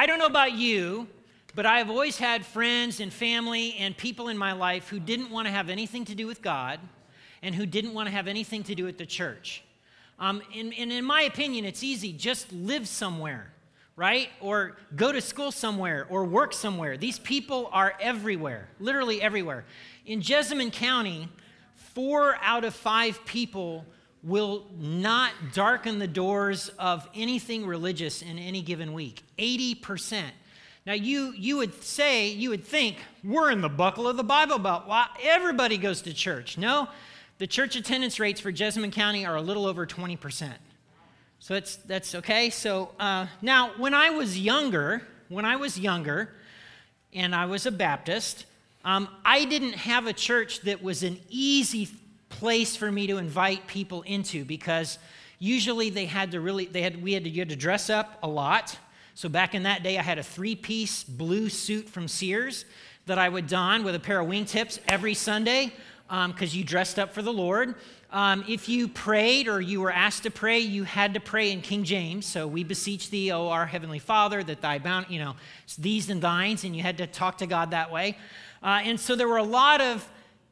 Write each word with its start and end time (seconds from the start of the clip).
I 0.00 0.06
don't 0.06 0.18
know 0.18 0.24
about 0.24 0.54
you, 0.54 1.08
but 1.54 1.66
I 1.66 1.76
have 1.76 1.90
always 1.90 2.16
had 2.16 2.46
friends 2.46 3.00
and 3.00 3.12
family 3.12 3.74
and 3.78 3.94
people 3.94 4.28
in 4.28 4.38
my 4.38 4.52
life 4.52 4.88
who 4.88 4.98
didn't 4.98 5.28
want 5.28 5.46
to 5.46 5.52
have 5.52 5.68
anything 5.68 6.06
to 6.06 6.14
do 6.14 6.26
with 6.26 6.40
God 6.40 6.80
and 7.42 7.54
who 7.54 7.66
didn't 7.66 7.92
want 7.92 8.06
to 8.06 8.10
have 8.10 8.26
anything 8.26 8.62
to 8.62 8.74
do 8.74 8.84
with 8.84 8.96
the 8.96 9.04
church. 9.04 9.62
Um, 10.18 10.40
and, 10.56 10.72
and 10.72 10.90
in 10.90 11.04
my 11.04 11.24
opinion, 11.24 11.66
it's 11.66 11.84
easy. 11.84 12.14
Just 12.14 12.50
live 12.50 12.88
somewhere, 12.88 13.52
right? 13.94 14.30
Or 14.40 14.78
go 14.96 15.12
to 15.12 15.20
school 15.20 15.52
somewhere 15.52 16.06
or 16.08 16.24
work 16.24 16.54
somewhere. 16.54 16.96
These 16.96 17.18
people 17.18 17.68
are 17.70 17.92
everywhere, 18.00 18.70
literally 18.78 19.20
everywhere. 19.20 19.66
In 20.06 20.22
Jessamine 20.22 20.70
County, 20.70 21.28
four 21.74 22.36
out 22.40 22.64
of 22.64 22.74
five 22.74 23.22
people 23.26 23.84
will 24.22 24.66
not 24.78 25.32
darken 25.54 25.98
the 25.98 26.06
doors 26.06 26.70
of 26.78 27.08
anything 27.14 27.66
religious 27.66 28.22
in 28.22 28.38
any 28.38 28.62
given 28.62 28.92
week. 28.92 29.22
80%. 29.38 30.24
Now, 30.86 30.92
you, 30.92 31.32
you 31.36 31.56
would 31.58 31.82
say, 31.82 32.28
you 32.28 32.50
would 32.50 32.64
think, 32.64 32.98
we're 33.22 33.50
in 33.50 33.60
the 33.60 33.68
buckle 33.68 34.08
of 34.08 34.16
the 34.16 34.24
Bible 34.24 34.58
Belt. 34.58 34.86
Why 34.86 35.06
everybody 35.22 35.78
goes 35.78 36.02
to 36.02 36.14
church. 36.14 36.58
No, 36.58 36.88
the 37.38 37.46
church 37.46 37.76
attendance 37.76 38.20
rates 38.20 38.40
for 38.40 38.52
Jessamine 38.52 38.90
County 38.90 39.24
are 39.24 39.36
a 39.36 39.42
little 39.42 39.66
over 39.66 39.86
20%. 39.86 40.52
So 41.38 41.54
that's, 41.54 41.76
that's 41.76 42.14
okay. 42.16 42.50
So 42.50 42.90
uh, 42.98 43.26
now, 43.40 43.72
when 43.78 43.94
I 43.94 44.10
was 44.10 44.38
younger, 44.38 45.02
when 45.28 45.44
I 45.44 45.56
was 45.56 45.78
younger, 45.78 46.34
and 47.14 47.34
I 47.34 47.46
was 47.46 47.66
a 47.66 47.70
Baptist, 47.70 48.44
um, 48.84 49.08
I 49.24 49.44
didn't 49.44 49.74
have 49.74 50.06
a 50.06 50.12
church 50.12 50.60
that 50.62 50.82
was 50.82 51.02
an 51.02 51.18
easy 51.28 51.88
place 52.30 52.74
for 52.76 52.90
me 52.90 53.06
to 53.08 53.18
invite 53.18 53.66
people 53.66 54.02
into 54.02 54.44
because 54.46 54.98
usually 55.38 55.90
they 55.90 56.06
had 56.06 56.30
to 56.30 56.40
really, 56.40 56.64
they 56.64 56.80
had, 56.80 57.02
we 57.02 57.12
had 57.12 57.24
to, 57.24 57.30
you 57.30 57.40
had 57.40 57.50
to 57.50 57.56
dress 57.56 57.90
up 57.90 58.18
a 58.22 58.28
lot. 58.28 58.78
So 59.14 59.28
back 59.28 59.54
in 59.54 59.64
that 59.64 59.82
day, 59.82 59.98
I 59.98 60.02
had 60.02 60.18
a 60.18 60.22
three 60.22 60.56
piece 60.56 61.04
blue 61.04 61.50
suit 61.50 61.88
from 61.88 62.08
Sears 62.08 62.64
that 63.06 63.18
I 63.18 63.28
would 63.28 63.46
don 63.46 63.84
with 63.84 63.94
a 63.94 64.00
pair 64.00 64.20
of 64.20 64.28
wingtips 64.28 64.78
every 64.88 65.14
Sunday 65.14 65.72
because 66.08 66.52
um, 66.54 66.58
you 66.58 66.64
dressed 66.64 66.98
up 66.98 67.12
for 67.12 67.22
the 67.22 67.32
Lord. 67.32 67.74
Um, 68.12 68.44
if 68.48 68.68
you 68.68 68.88
prayed 68.88 69.46
or 69.46 69.60
you 69.60 69.80
were 69.80 69.92
asked 69.92 70.24
to 70.24 70.30
pray, 70.30 70.58
you 70.58 70.82
had 70.82 71.14
to 71.14 71.20
pray 71.20 71.52
in 71.52 71.60
King 71.60 71.84
James. 71.84 72.26
So 72.26 72.46
we 72.48 72.64
beseech 72.64 73.10
thee, 73.10 73.30
O 73.30 73.48
our 73.48 73.66
heavenly 73.66 74.00
Father, 74.00 74.42
that 74.42 74.60
thy 74.60 74.78
bound, 74.78 75.06
you 75.08 75.20
know, 75.20 75.36
these 75.78 76.10
and 76.10 76.20
thines, 76.20 76.64
and 76.64 76.74
you 76.74 76.82
had 76.82 76.98
to 76.98 77.06
talk 77.06 77.38
to 77.38 77.46
God 77.46 77.70
that 77.70 77.92
way. 77.92 78.18
Uh, 78.62 78.80
and 78.82 78.98
so 78.98 79.14
there 79.14 79.28
were 79.28 79.36
a 79.36 79.44
lot 79.44 79.80
of 79.80 80.08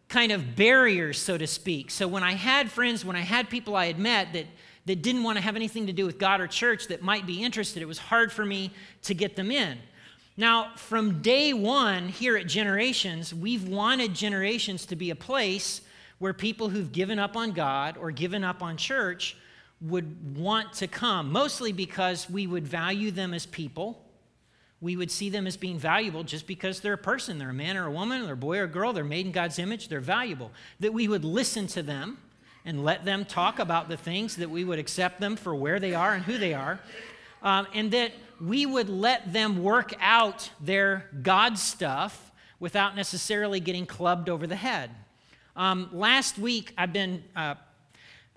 kind 0.08 0.32
of 0.32 0.56
barriers, 0.56 1.18
so 1.18 1.36
to 1.36 1.46
speak. 1.46 1.90
So 1.90 2.08
when 2.08 2.22
I 2.22 2.32
had 2.32 2.70
friends, 2.70 3.04
when 3.04 3.16
I 3.16 3.20
had 3.20 3.50
people 3.50 3.76
I 3.76 3.86
had 3.86 3.98
met 3.98 4.32
that, 4.32 4.46
that 4.86 5.02
didn't 5.02 5.22
want 5.22 5.36
to 5.36 5.42
have 5.42 5.54
anything 5.54 5.86
to 5.86 5.92
do 5.92 6.06
with 6.06 6.18
God 6.18 6.40
or 6.40 6.46
church 6.46 6.88
that 6.88 7.02
might 7.02 7.26
be 7.26 7.42
interested, 7.42 7.82
it 7.82 7.86
was 7.86 7.98
hard 7.98 8.32
for 8.32 8.44
me 8.44 8.70
to 9.02 9.14
get 9.14 9.36
them 9.36 9.50
in. 9.50 9.78
Now, 10.36 10.72
from 10.76 11.20
day 11.20 11.52
one 11.52 12.08
here 12.08 12.36
at 12.36 12.46
Generations, 12.46 13.34
we've 13.34 13.68
wanted 13.68 14.14
Generations 14.14 14.86
to 14.86 14.96
be 14.96 15.10
a 15.10 15.16
place 15.16 15.82
where 16.18 16.32
people 16.32 16.68
who've 16.68 16.90
given 16.90 17.18
up 17.18 17.36
on 17.36 17.52
God 17.52 17.96
or 17.98 18.10
given 18.10 18.44
up 18.44 18.62
on 18.62 18.76
church 18.76 19.36
would 19.80 20.36
want 20.36 20.72
to 20.74 20.86
come, 20.86 21.30
mostly 21.30 21.72
because 21.72 22.30
we 22.30 22.46
would 22.46 22.66
value 22.66 23.10
them 23.10 23.34
as 23.34 23.46
people 23.46 24.07
we 24.80 24.96
would 24.96 25.10
see 25.10 25.28
them 25.28 25.46
as 25.46 25.56
being 25.56 25.78
valuable 25.78 26.22
just 26.22 26.46
because 26.46 26.80
they're 26.80 26.92
a 26.92 26.98
person. 26.98 27.38
They're 27.38 27.50
a 27.50 27.54
man 27.54 27.76
or 27.76 27.86
a 27.86 27.90
woman, 27.90 28.22
they're 28.24 28.34
a 28.34 28.36
boy 28.36 28.58
or 28.58 28.64
a 28.64 28.68
girl, 28.68 28.92
they're 28.92 29.04
made 29.04 29.26
in 29.26 29.32
God's 29.32 29.58
image, 29.58 29.88
they're 29.88 30.00
valuable. 30.00 30.52
That 30.80 30.92
we 30.92 31.08
would 31.08 31.24
listen 31.24 31.66
to 31.68 31.82
them 31.82 32.18
and 32.64 32.84
let 32.84 33.04
them 33.04 33.24
talk 33.24 33.58
about 33.58 33.88
the 33.88 33.96
things, 33.96 34.36
that 34.36 34.50
we 34.50 34.64
would 34.64 34.78
accept 34.78 35.20
them 35.20 35.36
for 35.36 35.54
where 35.54 35.80
they 35.80 35.94
are 35.94 36.12
and 36.14 36.24
who 36.24 36.38
they 36.38 36.54
are, 36.54 36.78
um, 37.42 37.66
and 37.74 37.90
that 37.92 38.12
we 38.40 38.66
would 38.66 38.88
let 38.88 39.32
them 39.32 39.62
work 39.62 39.94
out 40.00 40.50
their 40.60 41.08
God 41.22 41.58
stuff 41.58 42.30
without 42.60 42.94
necessarily 42.94 43.58
getting 43.58 43.86
clubbed 43.86 44.28
over 44.28 44.46
the 44.46 44.56
head. 44.56 44.90
Um, 45.56 45.88
last 45.92 46.38
week, 46.38 46.72
I've 46.78 46.92
been 46.92 47.24
uh, 47.34 47.54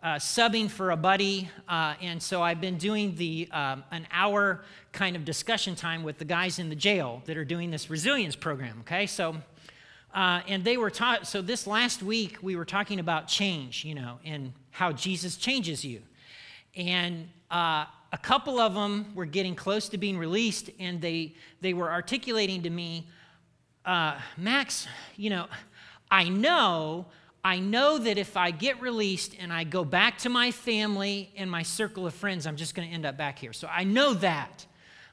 uh, 0.03 0.15
subbing 0.15 0.69
for 0.69 0.91
a 0.91 0.97
buddy, 0.97 1.49
uh, 1.69 1.93
and 2.01 2.21
so 2.21 2.41
I've 2.41 2.59
been 2.59 2.77
doing 2.77 3.15
the 3.15 3.47
um, 3.51 3.83
an 3.91 4.07
hour 4.11 4.63
kind 4.93 5.15
of 5.15 5.23
discussion 5.25 5.75
time 5.75 6.01
with 6.01 6.17
the 6.17 6.25
guys 6.25 6.57
in 6.57 6.69
the 6.69 6.75
jail 6.75 7.21
that 7.25 7.37
are 7.37 7.45
doing 7.45 7.69
this 7.69 7.89
resilience 7.89 8.35
program. 8.35 8.79
Okay, 8.81 9.05
so 9.05 9.35
uh, 10.13 10.41
and 10.47 10.63
they 10.63 10.75
were 10.77 10.89
taught. 10.89 11.27
So 11.27 11.41
this 11.41 11.67
last 11.67 12.01
week 12.01 12.39
we 12.41 12.55
were 12.55 12.65
talking 12.65 12.99
about 12.99 13.27
change, 13.27 13.85
you 13.85 13.93
know, 13.93 14.17
and 14.25 14.53
how 14.71 14.91
Jesus 14.91 15.37
changes 15.37 15.85
you, 15.85 16.01
and 16.75 17.29
uh, 17.51 17.85
a 18.11 18.17
couple 18.21 18.59
of 18.59 18.73
them 18.73 19.11
were 19.13 19.25
getting 19.25 19.53
close 19.53 19.87
to 19.89 19.99
being 19.99 20.17
released, 20.17 20.71
and 20.79 20.99
they 20.99 21.35
they 21.61 21.75
were 21.75 21.91
articulating 21.91 22.63
to 22.63 22.71
me, 22.71 23.07
uh, 23.85 24.15
Max, 24.35 24.87
you 25.15 25.29
know, 25.29 25.45
I 26.09 26.27
know 26.27 27.05
I 27.43 27.59
know 27.59 27.97
that 27.97 28.17
if 28.17 28.37
I 28.37 28.51
get 28.51 28.81
released 28.81 29.35
and 29.39 29.51
I 29.51 29.63
go 29.63 29.83
back 29.83 30.19
to 30.19 30.29
my 30.29 30.51
family 30.51 31.31
and 31.35 31.49
my 31.49 31.63
circle 31.63 32.05
of 32.05 32.13
friends, 32.13 32.45
I'm 32.45 32.55
just 32.55 32.75
going 32.75 32.87
to 32.87 32.93
end 32.93 33.05
up 33.05 33.17
back 33.17 33.39
here. 33.39 33.53
So 33.53 33.67
I 33.71 33.83
know 33.83 34.13
that. 34.15 34.65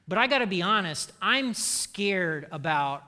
But 0.06 0.18
I 0.18 0.26
got 0.26 0.38
to 0.38 0.46
be 0.46 0.62
honest, 0.62 1.12
I'm 1.20 1.54
scared 1.54 2.48
about 2.50 3.02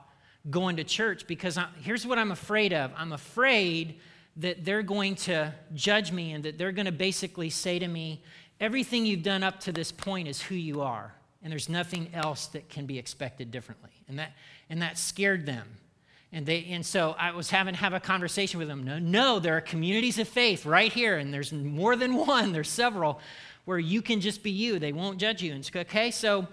going 0.49 0.77
to 0.77 0.83
church 0.83 1.27
because 1.27 1.57
I, 1.57 1.67
here's 1.81 2.05
what 2.05 2.17
I'm 2.17 2.31
afraid 2.31 2.73
of 2.73 2.91
I'm 2.95 3.13
afraid 3.13 3.99
that 4.37 4.63
they're 4.63 4.83
going 4.83 5.15
to 5.15 5.53
judge 5.73 6.11
me 6.11 6.31
and 6.31 6.43
that 6.45 6.57
they're 6.57 6.71
going 6.71 6.85
to 6.85 6.91
basically 6.91 7.49
say 7.49 7.79
to 7.79 7.87
me, 7.87 8.23
everything 8.59 9.05
you've 9.05 9.23
done 9.23 9.43
up 9.43 9.59
to 9.61 9.71
this 9.71 9.91
point 9.91 10.27
is 10.27 10.41
who 10.41 10.55
you 10.55 10.81
are, 10.81 11.13
and 11.43 11.51
there's 11.51 11.67
nothing 11.67 12.09
else 12.13 12.47
that 12.47 12.69
can 12.69 12.85
be 12.85 12.97
expected 12.97 13.51
differently. 13.51 13.91
And 14.07 14.19
that, 14.19 14.33
and 14.69 14.81
that 14.81 14.97
scared 14.97 15.45
them. 15.45 15.67
And, 16.33 16.45
they, 16.45 16.65
and 16.69 16.85
so 16.85 17.13
I 17.19 17.31
was 17.31 17.49
having 17.49 17.73
have 17.75 17.93
a 17.93 17.99
conversation 17.99 18.57
with 18.57 18.69
them. 18.69 18.85
No, 18.85 18.99
no, 18.99 19.39
there 19.39 19.57
are 19.57 19.61
communities 19.61 20.17
of 20.17 20.27
faith 20.29 20.65
right 20.65 20.91
here, 20.91 21.17
and 21.17 21.33
there's 21.33 21.51
more 21.51 21.95
than 21.95 22.15
one, 22.15 22.53
there's 22.53 22.69
several, 22.69 23.19
where 23.65 23.79
you 23.79 24.01
can 24.01 24.21
just 24.21 24.41
be 24.41 24.51
you. 24.51 24.79
They 24.79 24.93
won't 24.93 25.17
judge 25.17 25.41
you. 25.41 25.53
And 25.53 25.69
okay, 25.75 26.09
so 26.09 26.47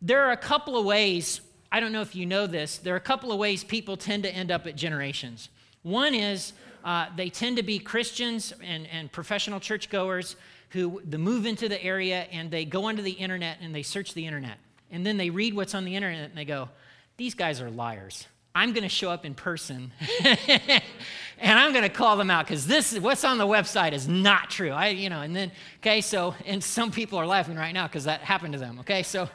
there 0.00 0.22
are 0.22 0.32
a 0.32 0.38
couple 0.38 0.78
of 0.78 0.86
ways, 0.86 1.42
I 1.70 1.80
don't 1.80 1.92
know 1.92 2.00
if 2.00 2.16
you 2.16 2.24
know 2.24 2.46
this, 2.46 2.78
there 2.78 2.94
are 2.94 2.98
a 2.98 3.00
couple 3.00 3.30
of 3.30 3.38
ways 3.38 3.62
people 3.62 3.96
tend 3.96 4.22
to 4.22 4.34
end 4.34 4.50
up 4.50 4.66
at 4.66 4.74
generations. 4.74 5.50
One 5.82 6.14
is 6.14 6.54
uh, 6.82 7.06
they 7.14 7.28
tend 7.28 7.58
to 7.58 7.62
be 7.62 7.78
Christians 7.78 8.54
and, 8.62 8.86
and 8.86 9.12
professional 9.12 9.60
churchgoers 9.60 10.36
who 10.70 11.02
move 11.06 11.44
into 11.46 11.68
the 11.68 11.82
area 11.84 12.26
and 12.32 12.50
they 12.50 12.64
go 12.64 12.86
onto 12.86 13.02
the 13.02 13.12
internet 13.12 13.58
and 13.60 13.74
they 13.74 13.82
search 13.82 14.14
the 14.14 14.26
internet. 14.26 14.58
And 14.90 15.04
then 15.04 15.18
they 15.18 15.30
read 15.30 15.54
what's 15.54 15.74
on 15.74 15.84
the 15.84 15.94
internet 15.94 16.30
and 16.30 16.36
they 16.36 16.44
go, 16.44 16.68
these 17.16 17.34
guys 17.34 17.60
are 17.60 17.70
liars 17.70 18.26
I'm 18.56 18.72
going 18.72 18.84
to 18.84 18.88
show 18.88 19.10
up 19.10 19.24
in 19.24 19.34
person 19.34 19.90
and 20.24 21.58
I'm 21.58 21.72
going 21.72 21.82
to 21.82 21.88
call 21.88 22.16
them 22.16 22.30
out 22.30 22.46
because 22.46 22.68
this 22.68 22.96
what's 23.00 23.24
on 23.24 23.36
the 23.36 23.46
website 23.46 23.90
is 23.90 24.06
not 24.06 24.48
true. 24.48 24.70
I, 24.70 24.90
you 24.90 25.10
know, 25.10 25.22
and 25.22 25.34
then 25.34 25.50
okay, 25.80 26.00
so 26.00 26.36
and 26.46 26.62
some 26.62 26.92
people 26.92 27.18
are 27.18 27.26
laughing 27.26 27.56
right 27.56 27.72
now 27.72 27.88
because 27.88 28.04
that 28.04 28.20
happened 28.20 28.52
to 28.52 28.60
them. 28.60 28.78
Okay, 28.78 29.02
so, 29.02 29.28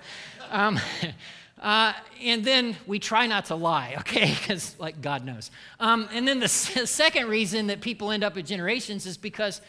um, 0.51 0.79
uh, 1.61 1.91
and 2.21 2.45
then 2.45 2.77
we 2.87 2.97
try 2.97 3.27
not 3.27 3.43
to 3.45 3.55
lie. 3.55 3.95
Okay, 3.99 4.33
because 4.39 4.79
like 4.79 5.01
God 5.01 5.25
knows. 5.25 5.51
Um, 5.81 6.07
and 6.13 6.25
then 6.25 6.39
the 6.39 6.45
s- 6.45 6.89
second 6.89 7.27
reason 7.27 7.67
that 7.67 7.81
people 7.81 8.11
end 8.11 8.23
up 8.23 8.37
at 8.37 8.45
generations 8.45 9.05
is 9.05 9.17
because 9.17 9.59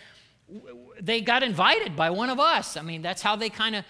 they 1.00 1.20
got 1.20 1.42
invited 1.42 1.96
by 1.96 2.10
one 2.10 2.30
of 2.30 2.38
us. 2.38 2.76
I 2.76 2.82
mean, 2.82 3.02
that's 3.02 3.20
how 3.20 3.34
they 3.34 3.50
kind 3.50 3.74
of 3.74 3.84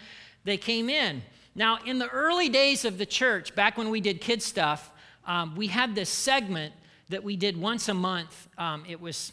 they 0.44 0.56
came 0.56 0.88
in. 0.88 1.20
Now, 1.54 1.80
in 1.84 1.98
the 1.98 2.08
early 2.08 2.48
days 2.48 2.86
of 2.86 2.96
the 2.96 3.04
church, 3.04 3.54
back 3.54 3.76
when 3.76 3.90
we 3.90 4.00
did 4.00 4.22
kid 4.22 4.42
stuff 4.42 4.90
um, 5.26 5.54
we 5.56 5.66
had 5.68 5.94
this 5.94 6.08
segment 6.08 6.74
that 7.08 7.22
we 7.22 7.36
did 7.36 7.56
once 7.60 7.88
a 7.88 7.94
month. 7.94 8.48
Um, 8.56 8.84
it, 8.88 9.00
was, 9.00 9.32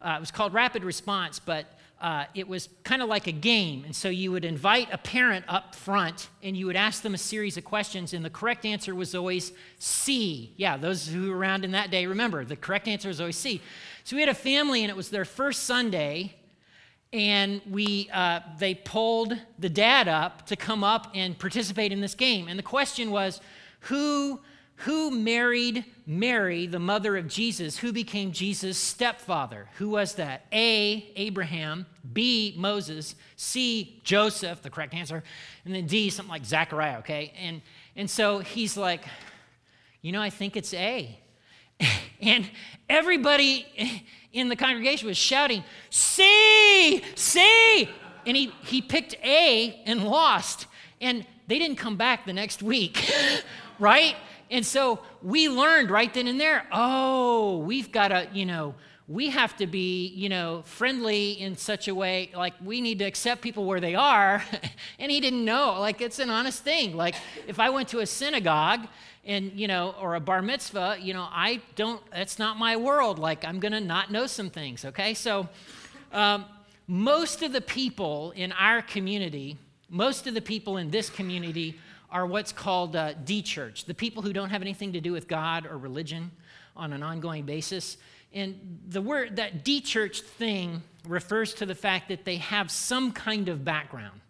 uh, 0.00 0.14
it 0.16 0.20
was 0.20 0.30
called 0.30 0.52
Rapid 0.52 0.84
Response, 0.84 1.38
but 1.38 1.66
uh, 2.00 2.26
it 2.34 2.46
was 2.46 2.68
kind 2.82 3.00
of 3.00 3.08
like 3.08 3.26
a 3.26 3.32
game. 3.32 3.82
And 3.84 3.96
so 3.96 4.10
you 4.10 4.30
would 4.32 4.44
invite 4.44 4.88
a 4.92 4.98
parent 4.98 5.46
up 5.48 5.74
front 5.74 6.28
and 6.42 6.54
you 6.54 6.66
would 6.66 6.76
ask 6.76 7.02
them 7.02 7.14
a 7.14 7.18
series 7.18 7.56
of 7.56 7.64
questions, 7.64 8.12
and 8.12 8.22
the 8.22 8.30
correct 8.30 8.66
answer 8.66 8.94
was 8.94 9.14
always 9.14 9.52
C. 9.78 10.52
Yeah, 10.56 10.76
those 10.76 11.08
who 11.08 11.30
were 11.30 11.36
around 11.38 11.64
in 11.64 11.70
that 11.70 11.90
day 11.90 12.04
remember 12.06 12.44
the 12.44 12.56
correct 12.56 12.88
answer 12.88 13.08
was 13.08 13.20
always 13.20 13.36
C. 13.36 13.62
So 14.04 14.16
we 14.16 14.20
had 14.20 14.28
a 14.28 14.34
family, 14.34 14.82
and 14.82 14.90
it 14.90 14.96
was 14.96 15.08
their 15.08 15.24
first 15.24 15.64
Sunday, 15.64 16.34
and 17.10 17.62
we 17.70 18.10
uh, 18.12 18.40
they 18.58 18.74
pulled 18.74 19.38
the 19.58 19.70
dad 19.70 20.06
up 20.06 20.46
to 20.46 20.56
come 20.56 20.84
up 20.84 21.12
and 21.14 21.38
participate 21.38 21.90
in 21.90 22.02
this 22.02 22.14
game. 22.14 22.48
And 22.48 22.58
the 22.58 22.62
question 22.64 23.10
was, 23.10 23.40
who 23.80 24.40
who 24.76 25.10
married 25.10 25.84
Mary, 26.06 26.66
the 26.66 26.78
mother 26.78 27.16
of 27.16 27.28
Jesus? 27.28 27.78
Who 27.78 27.92
became 27.92 28.32
Jesus' 28.32 28.76
stepfather? 28.76 29.68
Who 29.78 29.88
was 29.88 30.14
that? 30.14 30.46
A, 30.52 31.12
Abraham, 31.16 31.86
B, 32.12 32.54
Moses, 32.56 33.14
C, 33.36 34.00
Joseph, 34.04 34.62
the 34.62 34.70
correct 34.70 34.92
answer, 34.94 35.22
and 35.64 35.74
then 35.74 35.86
D, 35.86 36.10
something 36.10 36.30
like 36.30 36.44
Zachariah, 36.44 36.98
okay? 36.98 37.32
And, 37.40 37.62
and 37.94 38.10
so 38.10 38.40
he's 38.40 38.76
like, 38.76 39.04
you 40.02 40.12
know, 40.12 40.20
I 40.20 40.30
think 40.30 40.56
it's 40.56 40.74
A. 40.74 41.18
and 42.20 42.50
everybody 42.88 43.66
in 44.32 44.48
the 44.48 44.56
congregation 44.56 45.08
was 45.08 45.16
shouting, 45.16 45.64
C, 45.90 47.02
C. 47.14 47.88
And 48.26 48.36
he, 48.36 48.52
he 48.64 48.82
picked 48.82 49.14
A 49.24 49.80
and 49.86 50.04
lost. 50.04 50.66
And 51.00 51.24
they 51.46 51.58
didn't 51.58 51.76
come 51.76 51.96
back 51.96 52.26
the 52.26 52.32
next 52.32 52.62
week, 52.62 53.10
right? 53.78 54.16
And 54.50 54.64
so 54.64 55.00
we 55.22 55.48
learned 55.48 55.90
right 55.90 56.12
then 56.12 56.28
and 56.28 56.40
there 56.40 56.66
oh, 56.72 57.58
we've 57.58 57.90
got 57.90 58.08
to, 58.08 58.28
you 58.32 58.46
know, 58.46 58.74
we 59.06 59.28
have 59.30 59.54
to 59.58 59.66
be, 59.66 60.06
you 60.08 60.30
know, 60.30 60.62
friendly 60.64 61.32
in 61.32 61.56
such 61.56 61.88
a 61.88 61.94
way, 61.94 62.30
like 62.34 62.54
we 62.64 62.80
need 62.80 62.98
to 63.00 63.04
accept 63.04 63.42
people 63.42 63.66
where 63.66 63.80
they 63.80 63.94
are. 63.94 64.42
and 64.98 65.10
he 65.10 65.20
didn't 65.20 65.44
know. 65.44 65.78
Like 65.78 66.00
it's 66.00 66.18
an 66.18 66.30
honest 66.30 66.64
thing. 66.64 66.96
Like 66.96 67.14
if 67.46 67.60
I 67.60 67.68
went 67.68 67.88
to 67.88 68.00
a 68.00 68.06
synagogue 68.06 68.86
and, 69.26 69.52
you 69.52 69.68
know, 69.68 69.94
or 70.00 70.14
a 70.14 70.20
bar 70.20 70.40
mitzvah, 70.40 70.96
you 71.00 71.12
know, 71.12 71.28
I 71.30 71.60
don't, 71.76 72.00
that's 72.10 72.38
not 72.38 72.58
my 72.58 72.76
world. 72.76 73.18
Like 73.18 73.44
I'm 73.44 73.60
going 73.60 73.72
to 73.72 73.80
not 73.80 74.10
know 74.10 74.26
some 74.26 74.48
things, 74.48 74.86
okay? 74.86 75.12
So 75.12 75.48
um, 76.12 76.46
most 76.86 77.42
of 77.42 77.52
the 77.52 77.60
people 77.60 78.32
in 78.34 78.52
our 78.52 78.80
community, 78.80 79.58
most 79.90 80.26
of 80.26 80.32
the 80.32 80.42
people 80.42 80.78
in 80.78 80.90
this 80.90 81.10
community 81.10 81.78
are 82.14 82.24
what's 82.24 82.52
called 82.52 82.94
uh, 82.94 83.12
D 83.24 83.42
church, 83.42 83.84
the 83.84 83.92
people 83.92 84.22
who 84.22 84.32
don't 84.32 84.50
have 84.50 84.62
anything 84.62 84.92
to 84.92 85.00
do 85.00 85.12
with 85.12 85.26
God 85.26 85.66
or 85.66 85.76
religion 85.76 86.30
on 86.76 86.92
an 86.92 87.02
ongoing 87.02 87.44
basis. 87.44 87.98
And 88.32 88.80
the 88.88 89.02
word, 89.02 89.36
that 89.36 89.64
de 89.64 89.80
church 89.80 90.20
thing 90.20 90.82
refers 91.08 91.54
to 91.54 91.66
the 91.66 91.74
fact 91.74 92.08
that 92.08 92.24
they 92.24 92.36
have 92.36 92.70
some 92.70 93.10
kind 93.10 93.48
of 93.48 93.64
background. 93.64 94.20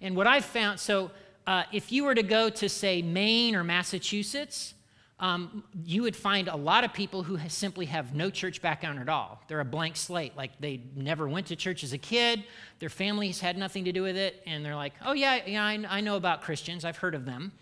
And 0.00 0.16
what 0.16 0.26
I've 0.26 0.44
found, 0.44 0.80
so 0.80 1.10
uh, 1.46 1.64
if 1.70 1.92
you 1.92 2.04
were 2.04 2.14
to 2.14 2.22
go 2.22 2.48
to, 2.48 2.68
say, 2.68 3.02
Maine 3.02 3.54
or 3.54 3.62
Massachusetts, 3.62 4.74
um, 5.18 5.64
you 5.84 6.02
would 6.02 6.14
find 6.14 6.48
a 6.48 6.56
lot 6.56 6.84
of 6.84 6.92
people 6.92 7.22
who 7.22 7.38
simply 7.48 7.86
have 7.86 8.14
no 8.14 8.28
church 8.28 8.60
background 8.60 8.98
at 8.98 9.08
all. 9.08 9.40
They're 9.48 9.60
a 9.60 9.64
blank 9.64 9.96
slate. 9.96 10.36
Like 10.36 10.60
they 10.60 10.82
never 10.94 11.26
went 11.26 11.46
to 11.46 11.56
church 11.56 11.82
as 11.82 11.92
a 11.92 11.98
kid, 11.98 12.44
their 12.80 12.90
families 12.90 13.40
had 13.40 13.56
nothing 13.56 13.84
to 13.86 13.92
do 13.92 14.02
with 14.02 14.16
it, 14.16 14.42
and 14.46 14.64
they're 14.64 14.76
like, 14.76 14.92
oh, 15.04 15.14
yeah, 15.14 15.40
yeah 15.46 15.64
I, 15.64 15.84
I 15.88 16.00
know 16.00 16.16
about 16.16 16.42
Christians, 16.42 16.84
I've 16.84 16.98
heard 16.98 17.14
of 17.14 17.24
them 17.24 17.52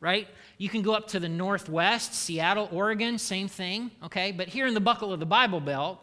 right? 0.00 0.28
You 0.58 0.68
can 0.68 0.82
go 0.82 0.94
up 0.94 1.08
to 1.08 1.20
the 1.20 1.28
northwest, 1.28 2.14
Seattle, 2.14 2.68
Oregon, 2.72 3.18
same 3.18 3.48
thing, 3.48 3.90
okay? 4.02 4.32
But 4.32 4.48
here 4.48 4.66
in 4.66 4.74
the 4.74 4.80
buckle 4.80 5.12
of 5.12 5.20
the 5.20 5.26
Bible 5.26 5.60
Belt, 5.60 6.02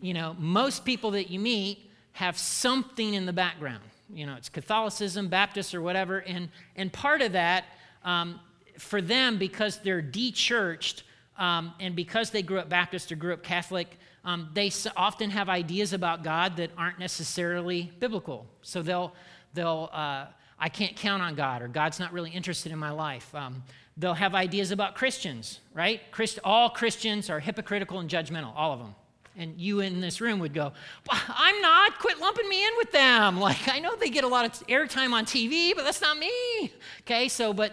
you 0.00 0.12
know, 0.12 0.36
most 0.38 0.84
people 0.84 1.12
that 1.12 1.30
you 1.30 1.38
meet 1.38 1.90
have 2.12 2.36
something 2.36 3.14
in 3.14 3.26
the 3.26 3.32
background. 3.32 3.82
You 4.12 4.26
know, 4.26 4.34
it's 4.34 4.48
Catholicism, 4.48 5.28
Baptist, 5.28 5.74
or 5.74 5.82
whatever. 5.82 6.18
And, 6.18 6.48
and 6.76 6.92
part 6.92 7.22
of 7.22 7.32
that, 7.32 7.64
um, 8.04 8.40
for 8.78 9.00
them, 9.02 9.38
because 9.38 9.78
they're 9.78 10.02
de 10.02 10.32
churched 10.32 11.02
um, 11.38 11.72
and 11.80 11.94
because 11.94 12.30
they 12.30 12.42
grew 12.42 12.58
up 12.58 12.68
Baptist 12.68 13.12
or 13.12 13.16
grew 13.16 13.32
up 13.32 13.42
Catholic, 13.42 13.98
um, 14.24 14.50
they 14.52 14.70
often 14.96 15.30
have 15.30 15.48
ideas 15.48 15.92
about 15.92 16.24
God 16.24 16.56
that 16.56 16.70
aren't 16.76 16.98
necessarily 16.98 17.92
biblical. 18.00 18.46
So 18.62 18.82
they'll, 18.82 19.14
they'll, 19.54 19.88
uh, 19.92 20.26
I 20.58 20.68
can't 20.68 20.96
count 20.96 21.22
on 21.22 21.34
God 21.34 21.62
or 21.62 21.68
God's 21.68 22.00
not 22.00 22.12
really 22.12 22.30
interested 22.30 22.72
in 22.72 22.78
my 22.78 22.90
life. 22.90 23.32
Um, 23.34 23.62
they'll 23.96 24.14
have 24.14 24.34
ideas 24.34 24.70
about 24.70 24.96
Christians, 24.96 25.60
right? 25.72 26.00
Christ, 26.10 26.40
all 26.42 26.68
Christians 26.70 27.30
are 27.30 27.40
hypocritical 27.40 28.00
and 28.00 28.10
judgmental, 28.10 28.52
all 28.54 28.72
of 28.72 28.80
them. 28.80 28.94
And 29.36 29.56
you 29.56 29.78
in 29.80 30.00
this 30.00 30.20
room 30.20 30.40
would 30.40 30.52
go, 30.52 30.72
I'm 31.08 31.60
not, 31.60 32.00
quit 32.00 32.18
lumping 32.18 32.48
me 32.48 32.64
in 32.64 32.72
with 32.76 32.90
them. 32.90 33.38
Like, 33.48 33.68
I 33.68 33.78
know 33.78 33.94
they 33.94 34.10
get 34.10 34.24
a 34.24 34.28
lot 34.28 34.44
of 34.44 34.66
airtime 34.66 35.12
on 35.12 35.24
TV, 35.24 35.74
but 35.76 35.84
that's 35.84 36.00
not 36.00 36.18
me. 36.18 36.72
Okay, 37.02 37.28
so, 37.28 37.52
but 37.52 37.72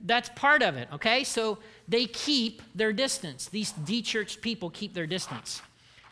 that's 0.00 0.28
part 0.30 0.62
of 0.62 0.76
it, 0.76 0.88
okay? 0.92 1.24
So 1.24 1.58
they 1.88 2.06
keep 2.06 2.62
their 2.74 2.92
distance. 2.92 3.46
These 3.46 3.72
de 3.72 4.02
churched 4.02 4.40
people 4.42 4.70
keep 4.70 4.94
their 4.94 5.06
distance. 5.06 5.62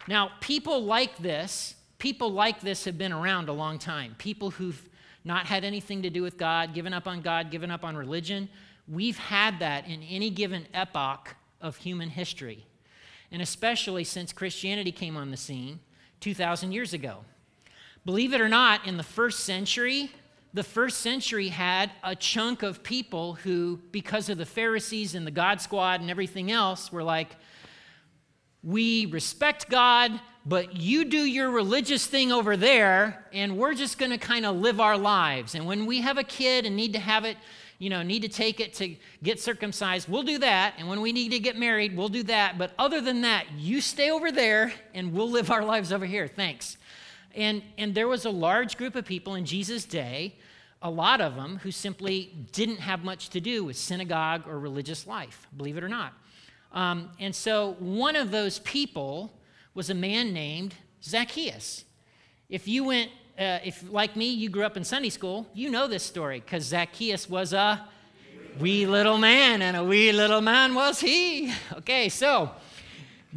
Now, 0.09 0.33
people 0.41 0.85
like 0.85 1.17
this, 1.19 1.75
people 1.99 2.33
like 2.33 2.61
this 2.61 2.85
have 2.85 2.99
been 2.99 3.13
around 3.13 3.49
a 3.49 3.53
long 3.53 3.79
time. 3.79 4.15
People 4.19 4.51
who've 4.51 4.89
not 5.25 5.47
had 5.47 5.65
anything 5.65 6.03
to 6.03 6.11
do 6.11 6.23
with 6.23 6.37
God, 6.37 6.75
given 6.75 6.93
up 6.93 7.07
on 7.07 7.23
God, 7.23 7.51
given 7.51 7.71
up 7.71 7.85
on 7.85 7.97
religion. 7.97 8.49
We've 8.87 9.17
had 9.17 9.59
that 9.61 9.87
in 9.87 10.03
any 10.03 10.29
given 10.31 10.67
epoch 10.75 11.37
of 11.61 11.77
human 11.77 12.11
history, 12.11 12.67
and 13.33 13.41
especially 13.41 14.05
since 14.05 14.33
Christianity 14.33 14.93
came 14.93 15.17
on 15.17 15.31
the 15.31 15.37
scene 15.37 15.81
2,000 16.21 16.73
years 16.73 16.93
ago. 16.93 17.25
Believe 18.05 18.35
it 18.35 18.41
or 18.43 18.51
not, 18.51 18.87
in 18.87 18.99
the 18.99 19.03
first 19.03 19.41
century, 19.41 20.11
the 20.55 20.63
first 20.63 20.99
century 20.99 21.49
had 21.49 21.91
a 22.05 22.15
chunk 22.15 22.63
of 22.63 22.85
people 22.85 23.35
who, 23.35 23.81
because 23.91 24.29
of 24.29 24.39
the 24.39 24.47
Pharisees 24.47 25.17
and 25.17 25.27
the 25.27 25.33
God 25.33 25.61
Squad 25.61 26.01
and 26.01 26.09
everything 26.09 26.53
else, 26.53 26.93
were 26.93 27.03
like, 27.03 27.37
we 28.63 29.07
respect 29.07 29.69
God, 29.69 30.13
but 30.47 30.77
you 30.77 31.05
do 31.05 31.19
your 31.19 31.51
religious 31.51 32.07
thing 32.07 32.31
over 32.31 32.57
there, 32.57 33.27
and 33.33 33.59
we're 33.59 33.75
just 33.75 33.99
going 33.99 34.13
to 34.13 34.19
kind 34.19 34.47
of 34.47 34.57
live 34.57 34.81
our 34.81 34.97
lives. 34.97 35.57
And 35.57 35.67
when 35.67 35.87
we 35.87 36.01
have 36.03 36.19
a 36.19 36.25
kid 36.25 36.65
and 36.65 36.77
need 36.77 36.93
to 36.93 37.01
have 37.01 37.25
it, 37.25 37.37
you 37.79 37.91
know, 37.91 38.03
need 38.03 38.23
to 38.23 38.29
take 38.29 38.61
it 38.61 38.75
to 38.75 38.95
get 39.23 39.41
circumcised, 39.41 40.09
we'll 40.09 40.23
do 40.23 40.39
that. 40.39 40.75
And 40.79 40.89
when 40.89 41.01
we 41.01 41.13
need 41.13 41.33
to 41.33 41.41
get 41.41 41.59
married, 41.59 41.97
we'll 41.97 42.09
do 42.09 42.23
that. 42.25 42.59
But 42.59 42.73
other 42.79 43.01
than 43.01 43.23
that, 43.23 43.47
you 43.59 43.81
stay 43.81 44.11
over 44.11 44.31
there 44.31 44.73
and 44.95 45.13
we'll 45.13 45.31
live 45.31 45.51
our 45.51 45.65
lives 45.65 45.93
over 45.93 46.07
here. 46.07 46.29
Thanks. 46.29 46.77
And, 47.35 47.63
and 47.79 47.95
there 47.95 48.09
was 48.09 48.25
a 48.25 48.31
large 48.31 48.77
group 48.77 48.95
of 48.95 49.05
people 49.05 49.35
in 49.35 49.45
Jesus' 49.45 49.85
day, 49.85 50.37
a 50.83 50.91
lot 50.91 51.21
of 51.21 51.35
them, 51.35 51.59
who 51.63 51.71
simply 51.71 52.33
didn't 52.53 52.79
have 52.79 53.05
much 53.05 53.31
to 53.31 53.41
do 53.41 53.65
with 53.65 53.77
synagogue 53.77 54.47
or 54.47 54.59
religious 54.59 55.07
life, 55.07 55.47
believe 55.57 55.77
it 55.77 55.85
or 55.85 55.89
not. 55.89 56.13
Um, 56.73 57.11
and 57.19 57.35
so 57.35 57.77
one 57.79 58.17
of 58.17 58.31
those 58.31 58.59
people, 58.61 59.33
was 59.75 59.91
a 59.91 59.95
man 59.95 60.33
named 60.33 60.75
Zacchaeus. 61.03 61.85
If 62.49 62.69
you 62.69 62.85
went, 62.85 63.11
uh, 63.39 63.59
if 63.65 63.85
like 63.91 64.15
me, 64.15 64.31
you 64.31 64.49
grew 64.49 64.63
up 64.63 64.77
in 64.77 64.85
Sunday 64.85 65.09
school, 65.09 65.47
you 65.53 65.69
know 65.69 65.89
this 65.89 66.05
story 66.05 66.41
because 66.41 66.65
Zacchaeus 66.65 67.29
was 67.29 67.53
a 67.53 67.87
wee 68.61 68.87
little 68.87 69.19
man, 69.19 69.63
and 69.63 69.77
a 69.77 69.83
wee 69.83 70.13
little 70.13 70.41
man 70.41 70.75
was 70.75 71.01
he. 71.01 71.53
Okay, 71.79 72.09
so 72.09 72.53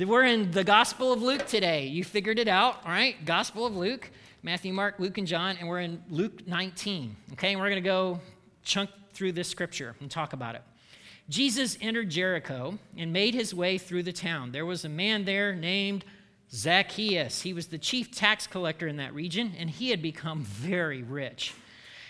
we're 0.05 0.25
in 0.25 0.51
the 0.51 0.63
Gospel 0.63 1.11
of 1.11 1.23
Luke 1.23 1.47
today. 1.47 1.87
You 1.87 2.03
figured 2.03 2.37
it 2.37 2.47
out, 2.47 2.81
all 2.85 2.91
right? 2.91 3.15
Gospel 3.25 3.65
of 3.65 3.75
Luke, 3.75 4.11
Matthew, 4.43 4.71
Mark, 4.71 4.99
Luke, 4.99 5.17
and 5.17 5.25
John, 5.25 5.57
and 5.57 5.67
we're 5.67 5.79
in 5.79 6.03
Luke 6.11 6.47
19. 6.47 7.15
Okay, 7.33 7.53
and 7.53 7.59
we're 7.59 7.69
going 7.69 7.81
to 7.81 7.89
go 7.89 8.19
chunk 8.63 8.91
through 9.13 9.31
this 9.31 9.47
scripture 9.47 9.95
and 9.99 10.11
talk 10.11 10.33
about 10.33 10.53
it. 10.53 10.61
Jesus 11.29 11.79
entered 11.81 12.11
Jericho 12.11 12.77
and 12.95 13.11
made 13.11 13.33
his 13.33 13.55
way 13.55 13.79
through 13.79 14.03
the 14.03 14.13
town. 14.13 14.51
There 14.51 14.67
was 14.67 14.85
a 14.85 14.89
man 14.89 15.25
there 15.25 15.55
named 15.55 16.05
Zacchaeus. 16.53 17.41
He 17.41 17.53
was 17.53 17.65
the 17.67 17.79
chief 17.79 18.11
tax 18.11 18.45
collector 18.45 18.87
in 18.87 18.97
that 18.97 19.15
region, 19.15 19.53
and 19.57 19.67
he 19.67 19.89
had 19.89 20.03
become 20.03 20.43
very 20.43 21.01
rich. 21.01 21.55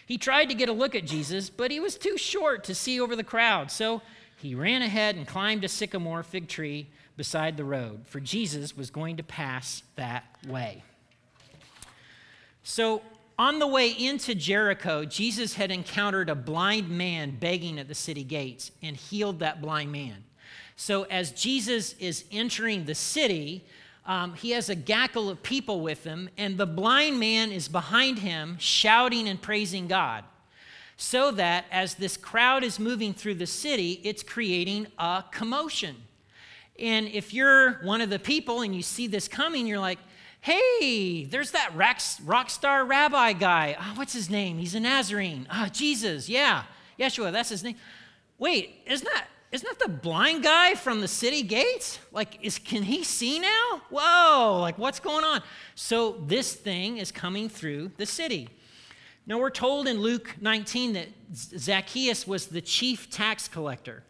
He 0.06 0.18
tried 0.18 0.50
to 0.50 0.56
get 0.56 0.68
a 0.68 0.74
look 0.74 0.94
at 0.94 1.06
Jesus, 1.06 1.50
but 1.50 1.72
he 1.72 1.80
was 1.80 1.98
too 1.98 2.18
short 2.18 2.66
to 2.66 2.76
see 2.76 3.00
over 3.00 3.16
the 3.16 3.24
crowd. 3.24 3.72
So 3.72 4.02
he 4.36 4.56
ran 4.56 4.82
ahead 4.82 5.16
and 5.16 5.26
climbed 5.26 5.64
a 5.64 5.70
sycamore 5.70 6.24
fig 6.24 6.50
tree 6.50 6.88
beside 7.18 7.58
the 7.58 7.66
road, 7.66 8.02
for 8.06 8.20
Jesus 8.20 8.78
was 8.78 8.90
going 8.90 9.18
to 9.18 9.24
pass 9.24 9.84
that 9.96 10.24
way. 10.48 10.84
So, 12.64 13.02
on 13.40 13.60
the 13.60 13.68
way 13.68 13.90
into 13.92 14.34
Jericho, 14.34 15.06
Jesus 15.06 15.54
had 15.54 15.70
encountered 15.70 16.30
a 16.30 16.36
blind 16.36 16.90
man 16.90 17.38
begging 17.40 17.78
at 17.78 17.88
the 17.88 17.96
city 17.96 18.24
gates 18.24 18.72
and 18.82 18.96
healed 18.96 19.40
that 19.40 19.62
blind 19.62 19.92
man. 19.92 20.24
So, 20.76 21.04
as 21.04 21.32
Jesus 21.32 21.94
is 22.00 22.24
entering 22.32 22.86
the 22.86 22.96
city, 22.96 23.64
um, 24.06 24.34
he 24.36 24.52
has 24.52 24.70
a 24.70 24.76
gaggle 24.76 25.30
of 25.30 25.44
people 25.44 25.82
with 25.82 26.04
him, 26.04 26.30
and 26.38 26.58
the 26.58 26.66
blind 26.66 27.20
man 27.20 27.52
is 27.52 27.68
behind 27.68 28.20
him 28.20 28.58
shouting 28.60 29.28
and 29.28 29.42
praising 29.42 29.88
God. 29.88 30.24
So 30.96 31.32
that 31.32 31.66
as 31.72 31.96
this 31.96 32.18
crowd 32.18 32.64
is 32.64 32.80
moving 32.80 33.14
through 33.14 33.36
the 33.36 33.46
city, 33.46 34.02
it's 34.04 34.24
creating 34.24 34.88
a 34.98 35.24
commotion. 35.32 35.96
And 36.80 37.08
if 37.08 37.34
you're 37.34 37.74
one 37.84 38.02
of 38.02 38.10
the 38.10 38.20
people 38.20 38.62
and 38.62 38.76
you 38.76 38.82
see 38.82 39.08
this 39.08 39.28
coming, 39.28 39.66
you're 39.66 39.80
like, 39.80 40.00
hey, 40.42 41.26
there's 41.26 41.52
that 41.52 41.72
rock 41.76 42.50
star 42.50 42.86
rabbi 42.86 43.34
guy. 43.34 43.76
Oh, 43.80 43.94
what's 43.96 44.14
his 44.14 44.30
name? 44.30 44.58
He's 44.60 44.76
a 44.76 44.80
Nazarene. 44.80 45.48
Ah, 45.50 45.66
oh, 45.66 45.70
Jesus, 45.70 46.30
yeah. 46.30 46.64
Yeshua, 47.00 47.32
that's 47.32 47.50
his 47.50 47.64
name. 47.64 47.76
Wait, 48.38 48.82
isn't 48.86 49.06
that 49.06 49.28
isn't 49.52 49.68
that 49.68 49.80
the 49.80 49.92
blind 49.92 50.44
guy 50.44 50.76
from 50.76 51.00
the 51.00 51.08
city 51.08 51.42
gates? 51.42 52.00
Like, 52.12 52.38
is, 52.42 52.60
can 52.60 52.84
he 52.84 53.04
see 53.04 53.40
now? 53.40 53.82
Whoa, 53.90 54.60
like, 54.60 54.78
what's 54.78 55.00
going 55.00 55.24
on? 55.24 55.42
So, 55.74 56.22
this 56.28 56.54
thing 56.54 56.98
is 56.98 57.14
coming 57.14 57.48
through 57.48 57.92
the 57.96 58.06
city. 58.06 58.50
Now, 59.26 59.40
we're 59.40 59.50
told 59.50 59.88
in 59.88 60.02
Luke 60.02 60.36
19 60.42 60.94
that 60.94 61.08
Zacchaeus 61.34 62.28
was 62.28 62.48
the 62.48 62.60
chief 62.60 63.10
tax 63.10 63.48
collector. 63.48 64.04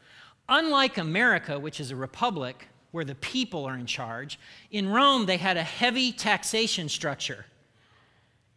Unlike 0.50 0.98
America, 0.98 1.60
which 1.60 1.80
is 1.80 1.92
a 1.92 1.96
republic 1.96 2.68
where 2.92 3.06
the 3.06 3.16
people 3.16 3.66
are 3.66 3.75
in 3.75 3.86
charge, 3.86 4.39
in 4.72 4.89
Rome, 4.89 5.25
they 5.25 5.38
had 5.38 5.58
a 5.58 5.63
heavy 5.63 6.12
taxation 6.12 6.89
structure. 6.89 7.46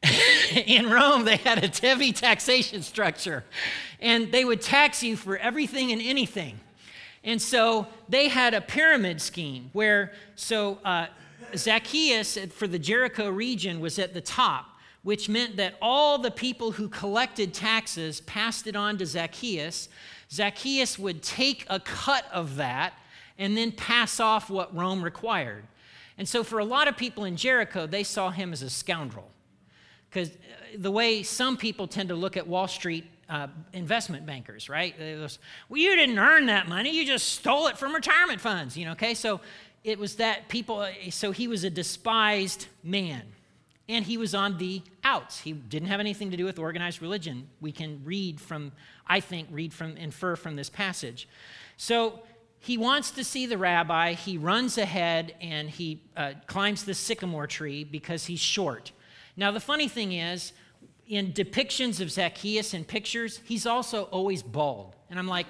in 0.66 0.88
Rome, 0.90 1.24
they 1.24 1.36
had 1.36 1.62
a 1.62 1.86
heavy 1.86 2.12
taxation 2.12 2.82
structure, 2.82 3.44
and 4.00 4.32
they 4.32 4.44
would 4.44 4.60
tax 4.60 5.02
you 5.02 5.16
for 5.16 5.36
everything 5.36 5.92
and 5.92 6.00
anything. 6.00 6.58
And 7.22 7.40
so 7.40 7.86
they 8.08 8.28
had 8.28 8.54
a 8.54 8.60
pyramid 8.60 9.20
scheme 9.20 9.70
where, 9.72 10.12
so 10.36 10.78
uh, 10.84 11.06
Zacchaeus 11.54 12.38
for 12.52 12.66
the 12.66 12.78
Jericho 12.78 13.28
region 13.28 13.80
was 13.80 13.98
at 13.98 14.14
the 14.14 14.20
top, 14.20 14.78
which 15.02 15.28
meant 15.28 15.56
that 15.56 15.74
all 15.82 16.18
the 16.18 16.30
people 16.30 16.72
who 16.72 16.88
collected 16.88 17.52
taxes 17.52 18.20
passed 18.22 18.66
it 18.66 18.76
on 18.76 18.96
to 18.98 19.06
Zacchaeus. 19.06 19.88
Zacchaeus 20.32 20.98
would 20.98 21.22
take 21.22 21.66
a 21.68 21.80
cut 21.80 22.24
of 22.32 22.56
that 22.56 22.94
and 23.38 23.56
then 23.56 23.72
pass 23.72 24.20
off 24.20 24.50
what 24.50 24.74
Rome 24.74 25.02
required. 25.02 25.64
And 26.18 26.28
so, 26.28 26.44
for 26.44 26.58
a 26.58 26.64
lot 26.64 26.86
of 26.86 26.96
people 26.96 27.24
in 27.24 27.36
Jericho, 27.36 27.86
they 27.86 28.04
saw 28.04 28.30
him 28.30 28.52
as 28.52 28.62
a 28.62 28.70
scoundrel. 28.70 29.30
Because 30.08 30.30
uh, 30.30 30.32
the 30.76 30.90
way 30.90 31.22
some 31.22 31.56
people 31.56 31.86
tend 31.86 32.10
to 32.10 32.14
look 32.14 32.36
at 32.36 32.46
Wall 32.46 32.68
Street 32.68 33.06
uh, 33.28 33.46
investment 33.72 34.26
bankers, 34.26 34.68
right? 34.68 34.94
Was, 34.98 35.38
well, 35.68 35.78
you 35.78 35.96
didn't 35.96 36.18
earn 36.18 36.46
that 36.46 36.68
money, 36.68 36.94
you 36.94 37.06
just 37.06 37.28
stole 37.28 37.68
it 37.68 37.78
from 37.78 37.94
retirement 37.94 38.40
funds, 38.40 38.76
you 38.76 38.84
know, 38.84 38.92
okay? 38.92 39.14
So 39.14 39.40
it 39.84 39.98
was 39.98 40.16
that 40.16 40.48
people, 40.48 40.80
uh, 40.80 40.90
so 41.10 41.30
he 41.30 41.48
was 41.48 41.64
a 41.64 41.70
despised 41.70 42.66
man 42.82 43.22
and 43.90 44.04
he 44.04 44.16
was 44.16 44.34
on 44.34 44.56
the 44.58 44.82
outs. 45.02 45.40
He 45.40 45.52
didn't 45.52 45.88
have 45.88 46.00
anything 46.00 46.30
to 46.30 46.36
do 46.36 46.44
with 46.44 46.58
organized 46.58 47.02
religion. 47.02 47.48
We 47.60 47.72
can 47.72 48.00
read 48.04 48.40
from, 48.40 48.72
I 49.06 49.20
think, 49.20 49.48
read 49.50 49.74
from, 49.74 49.96
infer 49.96 50.36
from 50.36 50.54
this 50.56 50.70
passage. 50.70 51.28
So 51.76 52.20
he 52.60 52.78
wants 52.78 53.10
to 53.12 53.24
see 53.24 53.46
the 53.46 53.58
rabbi. 53.58 54.12
He 54.12 54.38
runs 54.38 54.78
ahead 54.78 55.34
and 55.40 55.68
he 55.68 56.02
uh, 56.16 56.34
climbs 56.46 56.84
the 56.84 56.94
sycamore 56.94 57.48
tree 57.48 57.82
because 57.82 58.26
he's 58.26 58.40
short. 58.40 58.92
Now, 59.36 59.50
the 59.50 59.60
funny 59.60 59.88
thing 59.88 60.12
is, 60.12 60.52
in 61.08 61.32
depictions 61.32 62.00
of 62.00 62.10
Zacchaeus 62.12 62.72
in 62.72 62.84
pictures, 62.84 63.40
he's 63.44 63.66
also 63.66 64.04
always 64.04 64.44
bald. 64.44 64.94
And 65.10 65.18
I'm 65.18 65.26
like, 65.26 65.46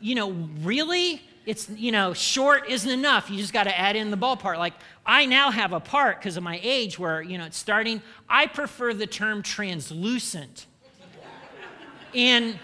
you 0.00 0.14
know, 0.14 0.30
really? 0.62 1.22
It's, 1.46 1.70
you 1.70 1.92
know, 1.92 2.12
short 2.12 2.68
isn't 2.68 2.90
enough. 2.90 3.30
You 3.30 3.38
just 3.38 3.52
got 3.52 3.64
to 3.64 3.78
add 3.78 3.94
in 3.94 4.10
the 4.10 4.16
ballpark. 4.16 4.58
Like, 4.58 4.74
I 5.06 5.26
now 5.26 5.52
have 5.52 5.72
a 5.72 5.78
part 5.78 6.18
because 6.18 6.36
of 6.36 6.42
my 6.42 6.58
age 6.60 6.98
where, 6.98 7.22
you 7.22 7.38
know, 7.38 7.44
it's 7.44 7.56
starting. 7.56 8.02
I 8.28 8.46
prefer 8.46 8.92
the 8.92 9.06
term 9.06 9.42
translucent. 9.42 10.66
in, 12.12 12.58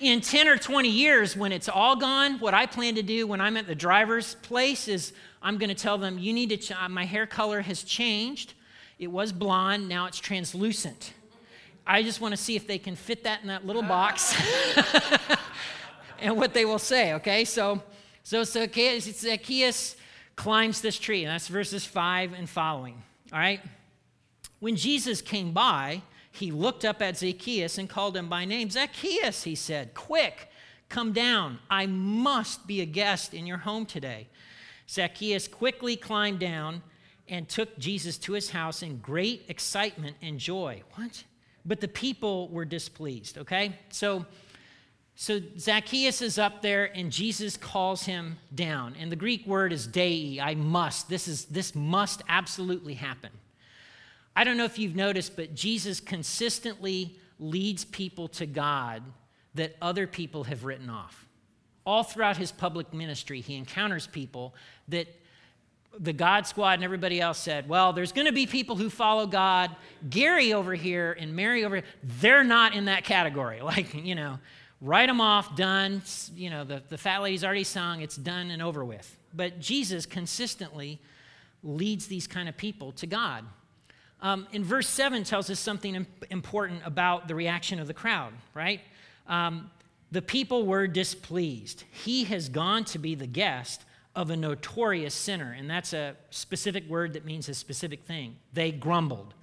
in 0.00 0.20
10 0.20 0.48
or 0.48 0.58
20 0.58 0.88
years, 0.88 1.36
when 1.36 1.52
it's 1.52 1.68
all 1.68 1.94
gone, 1.94 2.40
what 2.40 2.54
I 2.54 2.66
plan 2.66 2.96
to 2.96 3.02
do 3.04 3.28
when 3.28 3.40
I'm 3.40 3.56
at 3.56 3.68
the 3.68 3.76
driver's 3.76 4.34
place 4.36 4.88
is 4.88 5.12
I'm 5.40 5.56
going 5.56 5.68
to 5.68 5.76
tell 5.76 5.96
them, 5.96 6.18
you 6.18 6.32
need 6.32 6.48
to, 6.48 6.56
ch- 6.56 6.72
uh, 6.72 6.88
my 6.88 7.04
hair 7.04 7.24
color 7.24 7.60
has 7.60 7.84
changed. 7.84 8.54
It 8.98 9.12
was 9.12 9.30
blonde, 9.30 9.88
now 9.88 10.06
it's 10.06 10.18
translucent. 10.18 11.12
I 11.86 12.02
just 12.02 12.20
want 12.20 12.32
to 12.32 12.36
see 12.36 12.56
if 12.56 12.66
they 12.66 12.78
can 12.78 12.96
fit 12.96 13.22
that 13.24 13.42
in 13.42 13.48
that 13.48 13.64
little 13.64 13.82
box 13.82 14.34
and 16.18 16.36
what 16.36 16.52
they 16.52 16.64
will 16.64 16.80
say, 16.80 17.14
okay? 17.14 17.44
So, 17.44 17.80
so 18.28 18.44
Zacchaeus, 18.44 19.96
climbs 20.36 20.82
this 20.82 20.98
tree, 20.98 21.24
and 21.24 21.32
that's 21.32 21.48
verses 21.48 21.86
5 21.86 22.34
and 22.34 22.46
following. 22.46 23.02
All 23.32 23.38
right? 23.38 23.62
When 24.60 24.76
Jesus 24.76 25.22
came 25.22 25.52
by, 25.52 26.02
he 26.30 26.52
looked 26.52 26.84
up 26.84 27.00
at 27.00 27.16
Zacchaeus 27.16 27.78
and 27.78 27.88
called 27.88 28.18
him 28.18 28.28
by 28.28 28.44
name. 28.44 28.68
Zacchaeus, 28.68 29.44
he 29.44 29.54
said, 29.54 29.94
quick, 29.94 30.50
come 30.90 31.14
down. 31.14 31.58
I 31.70 31.86
must 31.86 32.66
be 32.66 32.82
a 32.82 32.84
guest 32.84 33.32
in 33.32 33.46
your 33.46 33.56
home 33.56 33.86
today. 33.86 34.28
Zacchaeus 34.90 35.48
quickly 35.48 35.96
climbed 35.96 36.40
down 36.40 36.82
and 37.28 37.48
took 37.48 37.78
Jesus 37.78 38.18
to 38.18 38.34
his 38.34 38.50
house 38.50 38.82
in 38.82 38.98
great 38.98 39.46
excitement 39.48 40.16
and 40.20 40.38
joy. 40.38 40.82
What? 40.96 41.24
But 41.64 41.80
the 41.80 41.88
people 41.88 42.48
were 42.48 42.66
displeased, 42.66 43.38
okay? 43.38 43.78
So, 43.88 44.26
so 45.20 45.40
Zacchaeus 45.58 46.22
is 46.22 46.38
up 46.38 46.62
there 46.62 46.96
and 46.96 47.10
Jesus 47.10 47.56
calls 47.56 48.04
him 48.04 48.38
down. 48.54 48.94
And 49.00 49.10
the 49.10 49.16
Greek 49.16 49.44
word 49.48 49.72
is 49.72 49.84
dei, 49.84 50.38
I 50.40 50.54
must. 50.54 51.08
This 51.08 51.26
is 51.26 51.46
this 51.46 51.74
must 51.74 52.22
absolutely 52.28 52.94
happen. 52.94 53.30
I 54.36 54.44
don't 54.44 54.56
know 54.56 54.64
if 54.64 54.78
you've 54.78 54.94
noticed, 54.94 55.34
but 55.34 55.56
Jesus 55.56 55.98
consistently 55.98 57.18
leads 57.40 57.84
people 57.84 58.28
to 58.28 58.46
God 58.46 59.02
that 59.56 59.74
other 59.82 60.06
people 60.06 60.44
have 60.44 60.64
written 60.64 60.88
off. 60.88 61.26
All 61.84 62.04
throughout 62.04 62.36
his 62.36 62.52
public 62.52 62.94
ministry, 62.94 63.40
he 63.40 63.56
encounters 63.56 64.06
people 64.06 64.54
that 64.86 65.08
the 65.98 66.12
God 66.12 66.46
squad 66.46 66.74
and 66.74 66.84
everybody 66.84 67.20
else 67.20 67.38
said, 67.38 67.68
well, 67.68 67.92
there's 67.92 68.12
going 68.12 68.28
to 68.28 68.32
be 68.32 68.46
people 68.46 68.76
who 68.76 68.88
follow 68.88 69.26
God. 69.26 69.74
Gary 70.08 70.52
over 70.52 70.74
here 70.74 71.16
and 71.18 71.34
Mary 71.34 71.64
over 71.64 71.74
here, 71.74 71.84
they're 72.04 72.44
not 72.44 72.72
in 72.72 72.84
that 72.84 73.02
category. 73.02 73.60
Like, 73.68 73.94
you 73.94 74.14
know, 74.14 74.38
write 74.80 75.06
them 75.06 75.20
off, 75.20 75.56
done. 75.56 76.02
You 76.34 76.50
know, 76.50 76.64
the, 76.64 76.82
the 76.88 76.98
fat 76.98 77.22
lady's 77.22 77.44
already 77.44 77.64
sung, 77.64 78.00
it's 78.00 78.16
done 78.16 78.50
and 78.50 78.62
over 78.62 78.84
with. 78.84 79.16
But 79.34 79.60
Jesus 79.60 80.06
consistently 80.06 81.00
leads 81.62 82.06
these 82.06 82.26
kind 82.26 82.48
of 82.48 82.56
people 82.56 82.92
to 82.92 83.06
God. 83.06 83.44
Um, 84.20 84.48
in 84.52 84.64
verse 84.64 84.88
7 84.88 85.22
tells 85.24 85.48
us 85.48 85.60
something 85.60 86.06
important 86.30 86.82
about 86.84 87.28
the 87.28 87.34
reaction 87.34 87.78
of 87.78 87.86
the 87.86 87.94
crowd, 87.94 88.32
right? 88.54 88.80
Um, 89.28 89.70
the 90.10 90.22
people 90.22 90.66
were 90.66 90.86
displeased. 90.86 91.84
He 91.90 92.24
has 92.24 92.48
gone 92.48 92.84
to 92.86 92.98
be 92.98 93.14
the 93.14 93.26
guest 93.26 93.84
of 94.16 94.30
a 94.30 94.36
notorious 94.36 95.14
sinner, 95.14 95.54
and 95.56 95.70
that's 95.70 95.92
a 95.92 96.16
specific 96.30 96.88
word 96.88 97.12
that 97.12 97.24
means 97.24 97.48
a 97.48 97.54
specific 97.54 98.02
thing. 98.04 98.36
They 98.52 98.72
grumbled, 98.72 99.34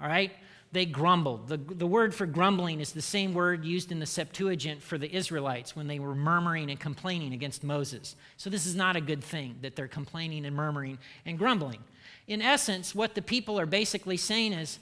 all 0.00 0.06
right? 0.06 0.30
They 0.72 0.86
grumbled. 0.86 1.48
The, 1.48 1.56
the 1.56 1.86
word 1.86 2.14
for 2.14 2.26
grumbling 2.26 2.80
is 2.80 2.92
the 2.92 3.02
same 3.02 3.34
word 3.34 3.64
used 3.64 3.90
in 3.90 3.98
the 3.98 4.06
Septuagint 4.06 4.80
for 4.82 4.98
the 4.98 5.12
Israelites 5.14 5.74
when 5.74 5.88
they 5.88 5.98
were 5.98 6.14
murmuring 6.14 6.70
and 6.70 6.78
complaining 6.78 7.32
against 7.32 7.64
Moses. 7.64 8.14
So, 8.36 8.50
this 8.50 8.66
is 8.66 8.76
not 8.76 8.94
a 8.94 9.00
good 9.00 9.22
thing 9.24 9.56
that 9.62 9.74
they're 9.74 9.88
complaining 9.88 10.46
and 10.46 10.54
murmuring 10.54 10.98
and 11.26 11.36
grumbling. 11.36 11.82
In 12.28 12.40
essence, 12.40 12.94
what 12.94 13.16
the 13.16 13.22
people 13.22 13.58
are 13.58 13.66
basically 13.66 14.16
saying 14.16 14.52
is, 14.52 14.78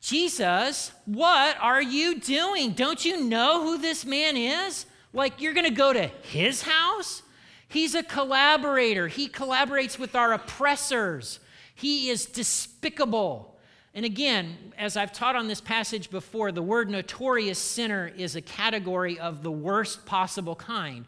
Jesus, 0.00 0.92
what 1.06 1.56
are 1.60 1.82
you 1.82 2.20
doing? 2.20 2.72
Don't 2.72 3.04
you 3.04 3.24
know 3.24 3.62
who 3.62 3.78
this 3.78 4.04
man 4.04 4.36
is? 4.36 4.86
Like, 5.12 5.40
you're 5.40 5.54
going 5.54 5.68
to 5.68 5.74
go 5.74 5.92
to 5.92 6.06
his 6.06 6.62
house? 6.62 7.22
He's 7.68 7.94
a 7.94 8.02
collaborator. 8.02 9.08
He 9.08 9.28
collaborates 9.28 9.98
with 9.98 10.14
our 10.14 10.32
oppressors. 10.32 11.40
He 11.74 12.10
is 12.10 12.26
despicable. 12.26 13.51
And 13.94 14.06
again, 14.06 14.72
as 14.78 14.96
I've 14.96 15.12
taught 15.12 15.36
on 15.36 15.48
this 15.48 15.60
passage 15.60 16.10
before, 16.10 16.50
the 16.50 16.62
word 16.62 16.88
notorious 16.88 17.58
sinner 17.58 18.10
is 18.16 18.36
a 18.36 18.40
category 18.40 19.18
of 19.18 19.42
the 19.42 19.50
worst 19.50 20.06
possible 20.06 20.56
kind. 20.56 21.04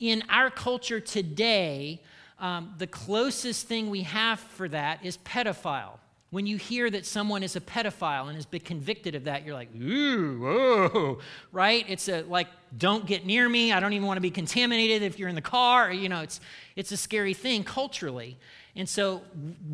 In 0.00 0.24
our 0.28 0.50
culture 0.50 0.98
today, 0.98 2.02
um, 2.38 2.74
the 2.78 2.86
closest 2.86 3.68
thing 3.68 3.90
we 3.90 4.02
have 4.02 4.40
for 4.40 4.68
that 4.68 5.04
is 5.04 5.18
pedophile. 5.18 5.98
When 6.36 6.46
you 6.46 6.58
hear 6.58 6.90
that 6.90 7.06
someone 7.06 7.42
is 7.42 7.56
a 7.56 7.62
pedophile 7.62 8.26
and 8.26 8.34
has 8.34 8.44
been 8.44 8.60
convicted 8.60 9.14
of 9.14 9.24
that, 9.24 9.46
you're 9.46 9.54
like, 9.54 9.74
ooh, 9.74 10.38
whoa, 10.38 11.18
right? 11.50 11.82
It's 11.88 12.10
a 12.10 12.24
like, 12.24 12.48
don't 12.76 13.06
get 13.06 13.24
near 13.24 13.48
me. 13.48 13.72
I 13.72 13.80
don't 13.80 13.94
even 13.94 14.06
want 14.06 14.18
to 14.18 14.20
be 14.20 14.30
contaminated 14.30 15.00
if 15.00 15.18
you're 15.18 15.30
in 15.30 15.34
the 15.34 15.40
car. 15.40 15.90
You 15.90 16.10
know, 16.10 16.20
it's 16.20 16.40
it's 16.76 16.92
a 16.92 16.96
scary 16.98 17.32
thing 17.32 17.64
culturally. 17.64 18.36
And 18.74 18.86
so 18.86 19.22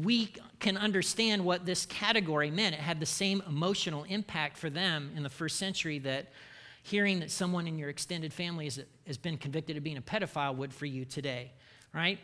we 0.05 0.35
can 0.61 0.77
understand 0.77 1.45
what 1.45 1.67
this 1.67 1.85
category 1.85 2.49
meant. 2.49 2.77
It 2.77 2.81
had 2.81 3.01
the 3.01 3.07
same 3.07 3.43
emotional 3.49 4.05
impact 4.05 4.57
for 4.57 4.71
them 4.71 5.11
in 5.17 5.25
the 5.25 5.31
first 5.31 5.57
century 5.57 5.99
that 5.99 6.31
hearing 6.85 7.19
that 7.19 7.33
someone 7.33 7.67
in 7.67 7.77
your 7.77 7.89
extended 7.89 8.33
family 8.33 8.69
is, 8.69 8.81
has 9.09 9.19
been 9.19 9.37
convicted 9.37 9.77
of 9.77 9.83
being 9.83 9.97
a 9.97 10.01
pedophile 10.01 10.55
would 10.55 10.73
for 10.73 10.87
you 10.87 11.05
today, 11.05 11.51
right? 11.93 12.21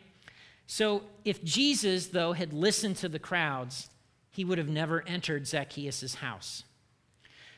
So 0.68 1.02
if 1.24 1.42
Jesus, 1.42 2.06
though, 2.06 2.34
had 2.34 2.52
listened 2.52 2.98
to 2.98 3.08
the 3.08 3.18
crowds, 3.18 3.90
he 4.38 4.44
would 4.44 4.58
have 4.58 4.68
never 4.68 5.02
entered 5.04 5.48
Zacchaeus' 5.48 6.14
house. 6.14 6.62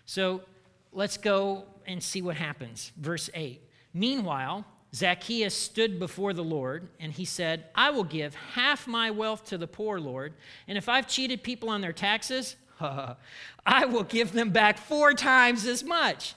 So 0.06 0.40
let's 0.94 1.18
go 1.18 1.66
and 1.86 2.02
see 2.02 2.22
what 2.22 2.36
happens. 2.36 2.90
Verse 2.96 3.28
8. 3.34 3.60
Meanwhile, 3.92 4.64
Zacchaeus 4.94 5.54
stood 5.54 5.98
before 5.98 6.32
the 6.32 6.42
Lord 6.42 6.88
and 6.98 7.12
he 7.12 7.26
said, 7.26 7.66
I 7.74 7.90
will 7.90 8.04
give 8.04 8.34
half 8.34 8.86
my 8.86 9.10
wealth 9.10 9.44
to 9.48 9.58
the 9.58 9.66
poor, 9.66 10.00
Lord, 10.00 10.32
and 10.66 10.78
if 10.78 10.88
I've 10.88 11.06
cheated 11.06 11.42
people 11.42 11.68
on 11.68 11.82
their 11.82 11.92
taxes, 11.92 12.56
I 12.80 13.84
will 13.84 14.04
give 14.04 14.32
them 14.32 14.48
back 14.48 14.78
four 14.78 15.12
times 15.12 15.66
as 15.66 15.84
much. 15.84 16.34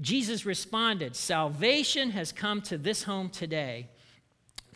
Jesus 0.00 0.46
responded, 0.46 1.16
Salvation 1.16 2.12
has 2.12 2.30
come 2.30 2.62
to 2.62 2.78
this 2.78 3.02
home 3.02 3.30
today, 3.30 3.88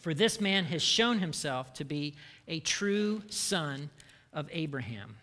for 0.01 0.15
this 0.15 0.41
man 0.41 0.65
has 0.65 0.83
shown 0.83 1.21
himself 1.21 1.73
to 1.75 1.85
be 1.85 2.17
a 2.49 2.59
true 2.59 3.23
son 3.29 3.89
of 4.37 4.49
Abraham. 4.53 5.17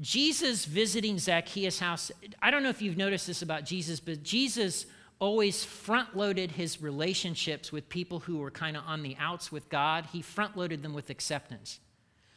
Jesus 0.00 0.64
visiting 0.64 1.18
Zacchaeus' 1.18 1.80
house, 1.80 2.12
I 2.40 2.52
don't 2.52 2.62
know 2.62 2.68
if 2.68 2.80
you've 2.80 2.96
noticed 2.96 3.26
this 3.26 3.42
about 3.42 3.64
Jesus, 3.64 3.98
but 3.98 4.22
Jesus 4.22 4.86
always 5.18 5.64
front 5.64 6.16
loaded 6.16 6.52
his 6.52 6.80
relationships 6.80 7.72
with 7.72 7.88
people 7.88 8.20
who 8.20 8.38
were 8.38 8.52
kind 8.52 8.76
of 8.76 8.84
on 8.86 9.02
the 9.02 9.16
outs 9.18 9.50
with 9.50 9.68
God. 9.68 10.06
He 10.12 10.22
front 10.22 10.56
loaded 10.56 10.84
them 10.84 10.94
with 10.94 11.10
acceptance. 11.10 11.80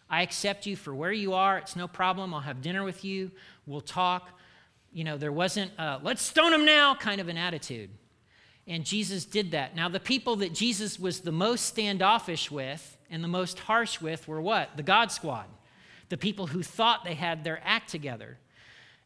I 0.09 0.23
accept 0.23 0.65
you 0.65 0.75
for 0.75 0.95
where 0.95 1.11
you 1.11 1.33
are. 1.33 1.59
It's 1.59 1.75
no 1.75 1.87
problem. 1.87 2.33
I'll 2.33 2.39
have 2.39 2.63
dinner 2.63 2.83
with 2.83 3.05
you. 3.05 3.29
We'll 3.67 3.81
talk. 3.81 4.39
You 4.91 5.03
know, 5.03 5.17
there 5.17 5.31
wasn't 5.31 5.71
a, 5.77 5.99
let's 6.01 6.23
stone 6.23 6.53
him 6.53 6.65
now 6.65 6.95
kind 6.95 7.21
of 7.21 7.27
an 7.27 7.37
attitude. 7.37 7.91
And 8.67 8.83
Jesus 8.83 9.25
did 9.25 9.51
that. 9.51 9.75
Now, 9.75 9.87
the 9.87 9.99
people 9.99 10.37
that 10.37 10.53
Jesus 10.53 10.99
was 10.99 11.19
the 11.19 11.31
most 11.31 11.65
standoffish 11.65 12.49
with 12.49 12.97
and 13.11 13.23
the 13.23 13.27
most 13.27 13.59
harsh 13.59 14.01
with 14.01 14.27
were 14.27 14.41
what? 14.41 14.77
The 14.77 14.83
God 14.83 15.11
squad. 15.11 15.45
the 16.09 16.17
people 16.17 16.47
who 16.47 16.61
thought 16.61 17.05
they 17.05 17.13
had 17.13 17.45
their 17.45 17.61
act 17.63 17.89
together. 17.89 18.37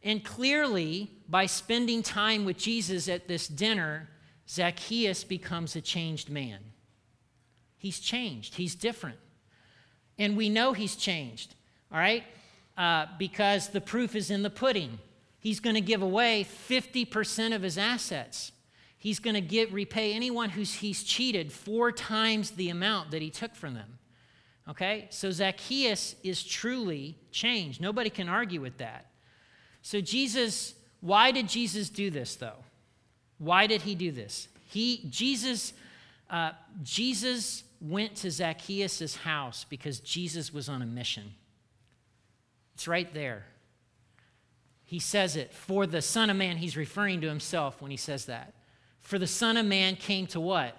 And 0.01 0.23
clearly, 0.23 1.11
by 1.29 1.45
spending 1.45 2.01
time 2.01 2.45
with 2.45 2.57
Jesus 2.57 3.07
at 3.07 3.27
this 3.27 3.47
dinner, 3.47 4.09
Zacchaeus 4.49 5.23
becomes 5.23 5.75
a 5.75 5.81
changed 5.81 6.29
man. 6.31 6.59
He's 7.77 7.99
changed, 7.99 8.55
he's 8.55 8.73
different. 8.73 9.19
And 10.17 10.35
we 10.35 10.49
know 10.49 10.73
he's 10.73 10.95
changed, 10.95 11.53
all 11.91 11.99
right? 11.99 12.23
Uh, 12.75 13.05
because 13.19 13.69
the 13.69 13.81
proof 13.81 14.15
is 14.15 14.31
in 14.31 14.41
the 14.41 14.49
pudding. 14.49 14.97
He's 15.39 15.59
going 15.59 15.75
to 15.75 15.81
give 15.81 16.01
away 16.01 16.43
50% 16.69 17.55
of 17.55 17.61
his 17.61 17.77
assets. 17.77 18.51
He's 19.05 19.19
going 19.19 19.35
to 19.35 19.41
give, 19.41 19.71
repay 19.71 20.13
anyone 20.13 20.49
who's 20.49 20.73
he's 20.73 21.03
cheated 21.03 21.51
four 21.51 21.91
times 21.91 22.49
the 22.49 22.69
amount 22.69 23.11
that 23.11 23.21
he 23.21 23.29
took 23.29 23.53
from 23.53 23.75
them. 23.75 23.99
Okay? 24.67 25.05
So 25.11 25.29
Zacchaeus 25.29 26.15
is 26.23 26.43
truly 26.43 27.15
changed. 27.29 27.79
Nobody 27.79 28.09
can 28.09 28.27
argue 28.27 28.61
with 28.61 28.79
that. 28.79 29.05
So, 29.83 30.01
Jesus, 30.01 30.73
why 31.01 31.29
did 31.29 31.47
Jesus 31.47 31.87
do 31.89 32.09
this 32.09 32.35
though? 32.35 32.57
Why 33.37 33.67
did 33.67 33.83
he 33.83 33.93
do 33.93 34.11
this? 34.11 34.47
He, 34.69 35.05
Jesus, 35.11 35.73
uh, 36.31 36.53
Jesus 36.81 37.63
went 37.79 38.15
to 38.15 38.31
Zacchaeus' 38.31 39.17
house 39.17 39.67
because 39.69 39.99
Jesus 39.99 40.51
was 40.51 40.67
on 40.67 40.81
a 40.81 40.87
mission. 40.87 41.35
It's 42.73 42.87
right 42.87 43.13
there. 43.13 43.45
He 44.83 44.97
says 44.97 45.35
it. 45.35 45.53
For 45.53 45.85
the 45.85 46.01
Son 46.01 46.31
of 46.31 46.37
Man, 46.37 46.57
he's 46.57 46.75
referring 46.75 47.21
to 47.21 47.27
himself 47.27 47.83
when 47.83 47.91
he 47.91 47.97
says 47.97 48.25
that. 48.25 48.55
For 49.05 49.19
the 49.19 49.27
Son 49.27 49.55
of 49.55 49.67
Man 49.67 49.97
came 49.97 50.25
to 50.27 50.39
what? 50.39 50.75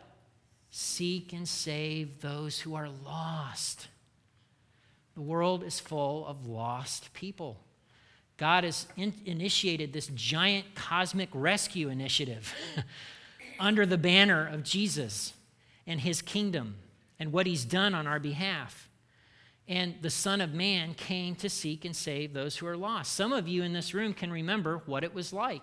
Seek 0.73 1.33
and 1.33 1.49
save 1.49 2.23
those 2.23 2.59
who 2.59 2.75
are 2.75 2.89
lost. 2.89 3.87
The 5.15 5.21
world 5.21 5.63
is 5.63 5.79
full 5.79 6.27
of 6.27 6.45
lost 6.45 7.13
people. 7.13 7.61
God 8.37 8.65
has 8.65 8.89
in- 8.97 9.15
initiated 9.27 9.93
this 9.93 10.09
giant 10.09 10.75
cosmic 10.75 11.29
rescue 11.33 11.89
initiative 11.89 12.53
under 13.61 13.87
the 13.87 13.97
banner 13.97 14.45
of 14.45 14.65
Jesus 14.65 15.33
and 15.87 16.01
his 16.01 16.21
kingdom 16.21 16.75
and 17.21 17.33
what 17.33 17.47
he's 17.47 17.65
done 17.65 17.95
on 17.95 18.09
our 18.09 18.19
behalf. 18.19 18.91
And 19.69 19.95
the 20.03 20.11
Son 20.11 20.41
of 20.41 20.53
Man 20.53 20.95
came 20.95 21.37
to 21.37 21.49
seek 21.49 21.85
and 21.85 21.95
save 21.95 22.33
those 22.33 22.57
who 22.57 22.67
are 22.67 22.77
lost. 22.77 23.13
Some 23.13 23.33
of 23.33 23.47
you 23.47 23.63
in 23.63 23.73
this 23.73 23.95
room 23.95 24.13
can 24.13 24.33
remember 24.33 24.83
what 24.85 25.05
it 25.05 25.15
was 25.15 25.33
like 25.33 25.63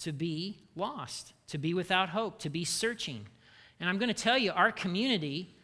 to 0.00 0.12
be 0.12 0.58
lost, 0.74 1.32
to 1.48 1.58
be 1.58 1.74
without 1.74 2.10
hope, 2.10 2.38
to 2.40 2.50
be 2.50 2.64
searching. 2.64 3.26
And 3.80 3.88
I'm 3.88 3.98
going 3.98 4.08
to 4.08 4.14
tell 4.14 4.38
you, 4.38 4.52
our 4.52 4.72
community, 4.72 5.54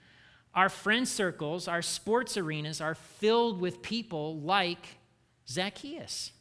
our 0.54 0.68
friend 0.68 1.06
circles, 1.06 1.68
our 1.68 1.82
sports 1.82 2.36
arenas 2.36 2.80
are 2.80 2.94
filled 2.94 3.60
with 3.60 3.82
people 3.82 4.38
like 4.40 4.96
Zacchaeus. 5.48 6.32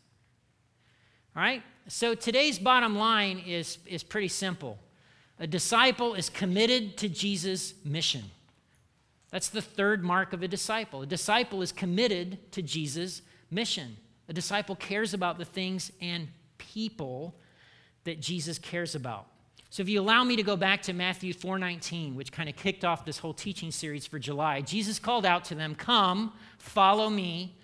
All 1.36 1.42
right? 1.42 1.64
So 1.88 2.14
today's 2.14 2.60
bottom 2.60 2.98
line 2.98 3.40
is, 3.40 3.78
is 3.86 4.04
pretty 4.04 4.28
simple. 4.28 4.78
A 5.40 5.48
disciple 5.48 6.14
is 6.14 6.30
committed 6.30 6.98
to 6.98 7.10
Jesus' 7.10 7.74
mission. 7.84 8.24
That's 9.32 9.50
the 9.50 9.62
third 9.62 10.04
mark 10.04 10.34
of 10.34 10.44
a 10.44 10.48
disciple. 10.48 11.02
A 11.02 11.06
disciple 11.06 11.62
is 11.62 11.72
committed 11.72 12.52
to 12.52 12.62
Jesus' 12.62 13.22
mission. 13.50 13.96
A 14.28 14.34
disciple 14.34 14.76
cares 14.76 15.14
about 15.14 15.38
the 15.38 15.46
things 15.46 15.92
and 16.02 16.28
people 16.58 17.36
that 18.04 18.20
Jesus 18.20 18.58
cares 18.58 18.96
about. 18.96 19.28
So 19.70 19.82
if 19.82 19.88
you 19.88 20.02
allow 20.02 20.24
me 20.26 20.36
to 20.36 20.44
go 20.44 20.58
back 20.58 20.82
to 20.84 20.94
Matthew 20.94 21.34
4:19, 21.34 22.16
which 22.16 22.32
kind 22.32 22.50
of 22.50 22.58
kicked 22.58 22.84
off 22.84 23.06
this 23.06 23.20
whole 23.20 23.34
teaching 23.34 23.72
series 23.72 24.06
for 24.06 24.20
July, 24.20 24.62
Jesus 24.62 25.00
called 25.00 25.26
out 25.26 25.46
to 25.46 25.56
them, 25.56 25.76
"Come, 25.76 26.34
follow 26.58 27.10
me, 27.10 27.56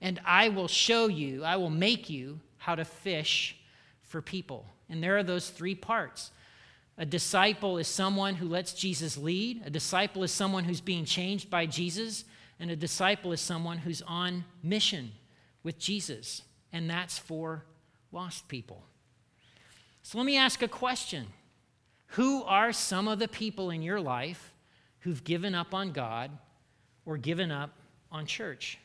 and 0.00 0.20
I 0.24 0.48
will 0.48 0.68
show 0.68 1.08
you, 1.08 1.42
I 1.42 1.56
will 1.56 1.70
make 1.70 2.08
you 2.08 2.40
how 2.58 2.76
to 2.76 2.84
fish 2.84 3.56
for 4.02 4.22
people." 4.22 4.66
And 4.88 5.02
there 5.02 5.16
are 5.16 5.24
those 5.24 5.50
three 5.50 5.74
parts. 5.74 6.30
A 6.98 7.04
disciple 7.04 7.78
is 7.78 7.88
someone 7.88 8.36
who 8.36 8.48
lets 8.48 8.72
Jesus 8.72 9.16
lead. 9.16 9.62
A 9.66 9.70
disciple 9.70 10.22
is 10.22 10.30
someone 10.30 10.64
who's 10.64 10.80
being 10.80 11.04
changed 11.04 11.50
by 11.50 11.66
Jesus. 11.66 12.24
And 12.58 12.70
a 12.70 12.76
disciple 12.76 13.32
is 13.32 13.40
someone 13.40 13.78
who's 13.78 14.02
on 14.02 14.44
mission 14.62 15.12
with 15.62 15.78
Jesus. 15.78 16.42
And 16.72 16.88
that's 16.88 17.18
for 17.18 17.66
lost 18.12 18.48
people. 18.48 18.84
So 20.06 20.18
let 20.18 20.24
me 20.24 20.36
ask 20.36 20.62
a 20.62 20.68
question 20.68 21.26
Who 22.10 22.44
are 22.44 22.72
some 22.72 23.08
of 23.08 23.18
the 23.18 23.26
people 23.26 23.70
in 23.70 23.82
your 23.82 24.00
life 24.00 24.52
who've 25.00 25.24
given 25.24 25.52
up 25.52 25.74
on 25.74 25.90
God 25.90 26.30
or 27.04 27.16
given 27.16 27.50
up 27.50 27.76
on 28.12 28.24
church? 28.24 28.78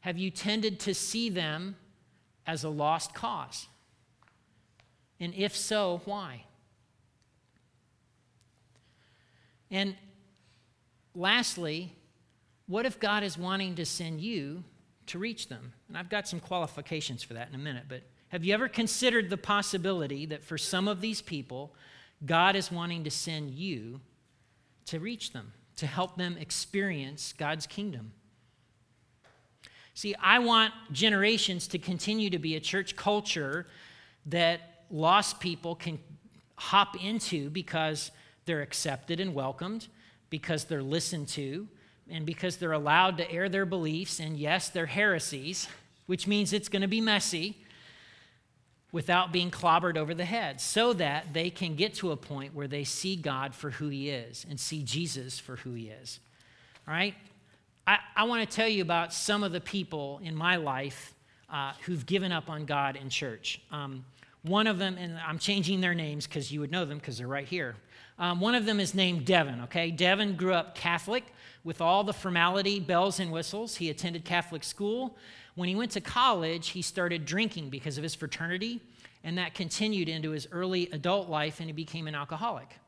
Have 0.00 0.18
you 0.18 0.30
tended 0.30 0.78
to 0.80 0.92
see 0.92 1.30
them 1.30 1.76
as 2.46 2.64
a 2.64 2.68
lost 2.68 3.14
cause? 3.14 3.68
And 5.18 5.34
if 5.34 5.56
so, 5.56 6.02
why? 6.04 6.44
And 9.70 9.96
lastly, 11.14 11.94
what 12.66 12.84
if 12.84 13.00
God 13.00 13.22
is 13.22 13.38
wanting 13.38 13.76
to 13.76 13.86
send 13.86 14.20
you 14.20 14.64
to 15.06 15.18
reach 15.18 15.48
them? 15.48 15.72
And 15.88 15.96
I've 15.96 16.10
got 16.10 16.28
some 16.28 16.40
qualifications 16.40 17.22
for 17.22 17.32
that 17.32 17.48
in 17.48 17.54
a 17.54 17.58
minute, 17.58 17.84
but 17.88 18.02
have 18.28 18.44
you 18.44 18.52
ever 18.54 18.68
considered 18.68 19.30
the 19.30 19.36
possibility 19.36 20.26
that 20.26 20.44
for 20.44 20.58
some 20.58 20.86
of 20.88 21.00
these 21.00 21.22
people, 21.22 21.74
God 22.24 22.56
is 22.56 22.70
wanting 22.70 23.04
to 23.04 23.10
send 23.10 23.50
you 23.50 24.00
to 24.86 25.00
reach 25.00 25.32
them, 25.32 25.52
to 25.76 25.86
help 25.86 26.16
them 26.16 26.36
experience 26.38 27.32
God's 27.36 27.66
kingdom? 27.66 28.12
See, 29.94 30.14
I 30.22 30.38
want 30.38 30.72
generations 30.92 31.66
to 31.68 31.78
continue 31.78 32.30
to 32.30 32.38
be 32.38 32.54
a 32.54 32.60
church 32.60 32.96
culture 32.96 33.66
that 34.26 34.84
lost 34.90 35.40
people 35.40 35.74
can 35.74 35.98
hop 36.56 37.02
into 37.02 37.50
because 37.50 38.10
they're 38.44 38.62
accepted 38.62 39.20
and 39.20 39.34
welcomed, 39.34 39.88
because 40.30 40.64
they're 40.64 40.82
listened 40.82 41.28
to, 41.28 41.66
and 42.10 42.24
because 42.24 42.56
they're 42.56 42.72
allowed 42.72 43.16
to 43.18 43.30
air 43.30 43.48
their 43.48 43.66
beliefs 43.66 44.20
and, 44.20 44.36
yes, 44.36 44.68
their 44.68 44.86
heresies, 44.86 45.68
which 46.06 46.26
means 46.26 46.52
it's 46.52 46.68
going 46.68 46.82
to 46.82 46.88
be 46.88 47.00
messy, 47.00 47.56
without 48.90 49.32
being 49.32 49.50
clobbered 49.50 49.96
over 49.96 50.14
the 50.14 50.24
head, 50.24 50.60
so 50.60 50.92
that 50.94 51.32
they 51.34 51.50
can 51.50 51.74
get 51.74 51.94
to 51.94 52.10
a 52.12 52.16
point 52.16 52.54
where 52.54 52.68
they 52.68 52.84
see 52.84 53.16
God 53.16 53.54
for 53.54 53.70
who 53.70 53.88
He 53.88 54.10
is 54.10 54.46
and 54.48 54.58
see 54.58 54.82
Jesus 54.82 55.38
for 55.38 55.56
who 55.56 55.74
He 55.74 55.88
is. 55.88 56.20
All 56.86 56.94
right? 56.94 57.14
I, 57.86 57.98
I 58.16 58.24
want 58.24 58.48
to 58.48 58.56
tell 58.56 58.68
you 58.68 58.82
about 58.82 59.12
some 59.12 59.42
of 59.42 59.52
the 59.52 59.60
people 59.60 60.20
in 60.22 60.34
my 60.34 60.56
life 60.56 61.14
uh, 61.50 61.72
who've 61.84 62.04
given 62.04 62.32
up 62.32 62.50
on 62.50 62.64
God 62.66 62.96
in 62.96 63.08
church. 63.08 63.60
Um, 63.70 64.04
one 64.48 64.66
of 64.66 64.78
them, 64.78 64.96
and 64.98 65.18
I'm 65.18 65.38
changing 65.38 65.80
their 65.80 65.94
names 65.94 66.26
because 66.26 66.50
you 66.50 66.60
would 66.60 66.70
know 66.70 66.84
them 66.84 66.98
because 66.98 67.18
they're 67.18 67.26
right 67.26 67.46
here. 67.46 67.76
Um, 68.18 68.40
one 68.40 68.54
of 68.54 68.66
them 68.66 68.80
is 68.80 68.94
named 68.94 69.24
Devin, 69.24 69.60
okay? 69.62 69.90
Devin 69.90 70.36
grew 70.36 70.52
up 70.52 70.74
Catholic 70.74 71.24
with 71.62 71.80
all 71.80 72.02
the 72.02 72.12
formality, 72.12 72.80
bells 72.80 73.20
and 73.20 73.30
whistles. 73.30 73.76
He 73.76 73.90
attended 73.90 74.24
Catholic 74.24 74.64
school. 74.64 75.16
When 75.54 75.68
he 75.68 75.76
went 75.76 75.92
to 75.92 76.00
college, 76.00 76.70
he 76.70 76.82
started 76.82 77.24
drinking 77.24 77.70
because 77.70 77.96
of 77.96 78.02
his 78.02 78.14
fraternity, 78.14 78.80
and 79.22 79.38
that 79.38 79.54
continued 79.54 80.08
into 80.08 80.30
his 80.30 80.48
early 80.50 80.88
adult 80.92 81.28
life, 81.28 81.60
and 81.60 81.68
he 81.68 81.72
became 81.72 82.08
an 82.08 82.14
alcoholic. 82.14 82.78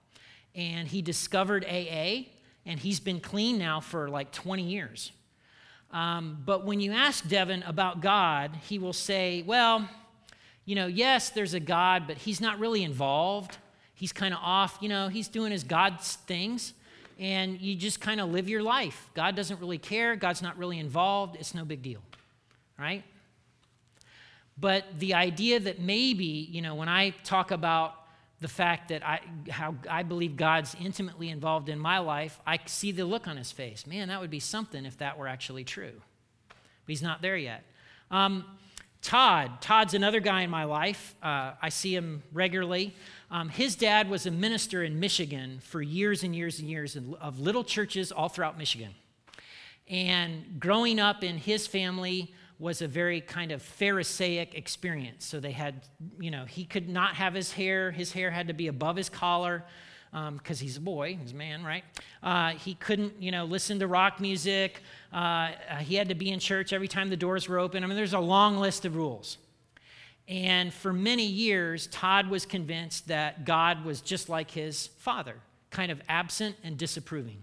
And 0.54 0.88
he 0.88 1.02
discovered 1.02 1.64
AA, 1.64 2.26
and 2.66 2.80
he's 2.80 2.98
been 2.98 3.20
clean 3.20 3.58
now 3.58 3.80
for 3.80 4.08
like 4.08 4.32
20 4.32 4.62
years. 4.62 5.12
Um, 5.92 6.42
but 6.44 6.64
when 6.64 6.80
you 6.80 6.92
ask 6.92 7.26
Devin 7.28 7.64
about 7.64 8.00
God, 8.00 8.56
he 8.68 8.78
will 8.78 8.92
say, 8.92 9.42
Well, 9.42 9.88
you 10.64 10.74
know, 10.74 10.86
yes, 10.86 11.30
there's 11.30 11.54
a 11.54 11.60
God, 11.60 12.04
but 12.06 12.18
he's 12.18 12.40
not 12.40 12.58
really 12.58 12.84
involved. 12.84 13.58
He's 13.94 14.12
kind 14.12 14.32
of 14.32 14.40
off, 14.42 14.78
you 14.80 14.88
know, 14.88 15.08
he's 15.08 15.28
doing 15.28 15.52
his 15.52 15.64
God's 15.64 16.14
things. 16.26 16.74
And 17.18 17.60
you 17.60 17.76
just 17.76 18.00
kind 18.00 18.18
of 18.18 18.30
live 18.30 18.48
your 18.48 18.62
life. 18.62 19.10
God 19.14 19.36
doesn't 19.36 19.60
really 19.60 19.76
care. 19.76 20.16
God's 20.16 20.40
not 20.40 20.56
really 20.56 20.78
involved. 20.78 21.36
It's 21.36 21.54
no 21.54 21.66
big 21.66 21.82
deal, 21.82 22.00
right? 22.78 23.04
But 24.58 24.84
the 24.98 25.14
idea 25.14 25.60
that 25.60 25.80
maybe, 25.80 26.24
you 26.24 26.62
know, 26.62 26.74
when 26.74 26.88
I 26.88 27.10
talk 27.24 27.50
about 27.50 27.94
the 28.40 28.48
fact 28.48 28.88
that 28.88 29.06
I, 29.06 29.20
how 29.50 29.74
I 29.88 30.02
believe 30.02 30.36
God's 30.36 30.74
intimately 30.80 31.28
involved 31.28 31.68
in 31.68 31.78
my 31.78 31.98
life, 31.98 32.40
I 32.46 32.58
see 32.64 32.90
the 32.90 33.04
look 33.04 33.28
on 33.28 33.36
his 33.36 33.52
face. 33.52 33.86
Man, 33.86 34.08
that 34.08 34.20
would 34.20 34.30
be 34.30 34.40
something 34.40 34.86
if 34.86 34.96
that 34.98 35.18
were 35.18 35.28
actually 35.28 35.64
true. 35.64 35.92
But 36.48 36.86
he's 36.86 37.02
not 37.02 37.20
there 37.20 37.36
yet. 37.36 37.64
Um, 38.10 38.44
Todd. 39.02 39.60
Todd's 39.60 39.94
another 39.94 40.20
guy 40.20 40.42
in 40.42 40.50
my 40.50 40.64
life. 40.64 41.14
Uh, 41.22 41.52
I 41.60 41.70
see 41.70 41.94
him 41.94 42.22
regularly. 42.32 42.94
Um, 43.30 43.48
his 43.48 43.74
dad 43.74 44.10
was 44.10 44.26
a 44.26 44.30
minister 44.30 44.82
in 44.82 45.00
Michigan 45.00 45.60
for 45.62 45.80
years 45.80 46.22
and 46.22 46.36
years 46.36 46.58
and 46.58 46.68
years 46.68 46.96
of 46.96 47.40
little 47.40 47.64
churches 47.64 48.12
all 48.12 48.28
throughout 48.28 48.58
Michigan. 48.58 48.94
And 49.88 50.60
growing 50.60 51.00
up 51.00 51.24
in 51.24 51.38
his 51.38 51.66
family 51.66 52.34
was 52.58 52.82
a 52.82 52.86
very 52.86 53.22
kind 53.22 53.52
of 53.52 53.62
Pharisaic 53.62 54.54
experience. 54.54 55.24
So 55.24 55.40
they 55.40 55.52
had, 55.52 55.86
you 56.20 56.30
know, 56.30 56.44
he 56.44 56.64
could 56.64 56.88
not 56.88 57.14
have 57.14 57.32
his 57.32 57.52
hair, 57.52 57.90
his 57.90 58.12
hair 58.12 58.30
had 58.30 58.48
to 58.48 58.54
be 58.54 58.66
above 58.66 58.96
his 58.96 59.08
collar. 59.08 59.64
Because 60.10 60.60
um, 60.60 60.64
he's 60.64 60.76
a 60.76 60.80
boy, 60.80 61.16
he's 61.20 61.32
a 61.32 61.36
man, 61.36 61.62
right? 61.62 61.84
Uh, 62.22 62.50
he 62.50 62.74
couldn't, 62.74 63.22
you 63.22 63.30
know, 63.30 63.44
listen 63.44 63.78
to 63.78 63.86
rock 63.86 64.20
music. 64.20 64.82
Uh, 65.12 65.50
he 65.78 65.94
had 65.94 66.08
to 66.08 66.14
be 66.14 66.30
in 66.30 66.40
church 66.40 66.72
every 66.72 66.88
time 66.88 67.10
the 67.10 67.16
doors 67.16 67.48
were 67.48 67.58
open. 67.58 67.84
I 67.84 67.86
mean, 67.86 67.96
there's 67.96 68.12
a 68.12 68.20
long 68.20 68.56
list 68.56 68.84
of 68.84 68.96
rules. 68.96 69.38
And 70.26 70.72
for 70.72 70.92
many 70.92 71.26
years, 71.26 71.88
Todd 71.88 72.28
was 72.28 72.46
convinced 72.46 73.08
that 73.08 73.44
God 73.44 73.84
was 73.84 74.00
just 74.00 74.28
like 74.28 74.50
his 74.50 74.88
father, 74.98 75.36
kind 75.70 75.90
of 75.90 76.00
absent 76.08 76.56
and 76.62 76.76
disapproving. 76.76 77.42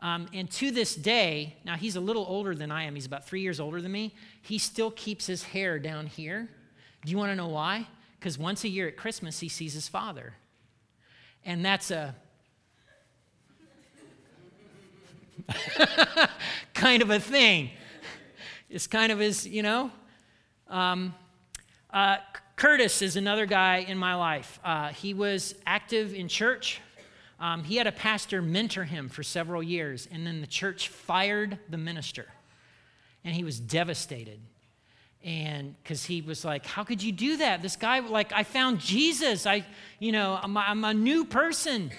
Um, 0.00 0.28
and 0.32 0.50
to 0.52 0.70
this 0.70 0.94
day, 0.94 1.56
now 1.64 1.74
he's 1.74 1.96
a 1.96 2.00
little 2.00 2.24
older 2.28 2.54
than 2.54 2.70
I 2.70 2.84
am, 2.84 2.94
he's 2.94 3.06
about 3.06 3.26
three 3.26 3.40
years 3.40 3.58
older 3.58 3.82
than 3.82 3.90
me. 3.90 4.14
He 4.42 4.58
still 4.58 4.92
keeps 4.92 5.26
his 5.26 5.42
hair 5.42 5.78
down 5.78 6.06
here. 6.06 6.48
Do 7.04 7.10
you 7.10 7.18
want 7.18 7.30
to 7.32 7.36
know 7.36 7.48
why? 7.48 7.86
Because 8.18 8.38
once 8.38 8.64
a 8.64 8.68
year 8.68 8.88
at 8.88 8.96
Christmas, 8.96 9.40
he 9.40 9.48
sees 9.48 9.74
his 9.74 9.88
father. 9.88 10.34
And 11.44 11.64
that's 11.64 11.90
a 11.90 12.14
kind 16.74 17.02
of 17.02 17.10
a 17.10 17.20
thing. 17.20 17.70
It's 18.68 18.86
kind 18.86 19.12
of 19.12 19.20
as, 19.20 19.46
you 19.46 19.62
know. 19.62 19.90
Um, 20.68 21.14
uh, 21.90 22.18
Curtis 22.56 23.02
is 23.02 23.16
another 23.16 23.46
guy 23.46 23.78
in 23.78 23.96
my 23.98 24.14
life. 24.14 24.60
Uh, 24.62 24.88
he 24.88 25.14
was 25.14 25.54
active 25.66 26.14
in 26.14 26.28
church 26.28 26.80
um, 27.40 27.62
he 27.62 27.76
had 27.76 27.86
a 27.86 27.92
pastor 27.92 28.42
mentor 28.42 28.84
him 28.84 29.08
for 29.08 29.22
several 29.22 29.62
years, 29.62 30.08
and 30.10 30.26
then 30.26 30.40
the 30.40 30.46
church 30.46 30.88
fired 30.88 31.58
the 31.68 31.78
minister. 31.78 32.26
And 33.24 33.34
he 33.34 33.44
was 33.44 33.60
devastated. 33.60 34.40
And 35.24 35.74
because 35.82 36.04
he 36.04 36.22
was 36.22 36.44
like, 36.44 36.64
How 36.64 36.84
could 36.84 37.02
you 37.02 37.12
do 37.12 37.38
that? 37.38 37.62
This 37.62 37.76
guy, 37.76 37.98
like, 38.00 38.32
I 38.32 38.44
found 38.44 38.78
Jesus. 38.80 39.46
I, 39.46 39.64
you 39.98 40.12
know, 40.12 40.38
I'm, 40.42 40.56
I'm 40.56 40.84
a 40.84 40.94
new 40.94 41.24
person. 41.24 41.90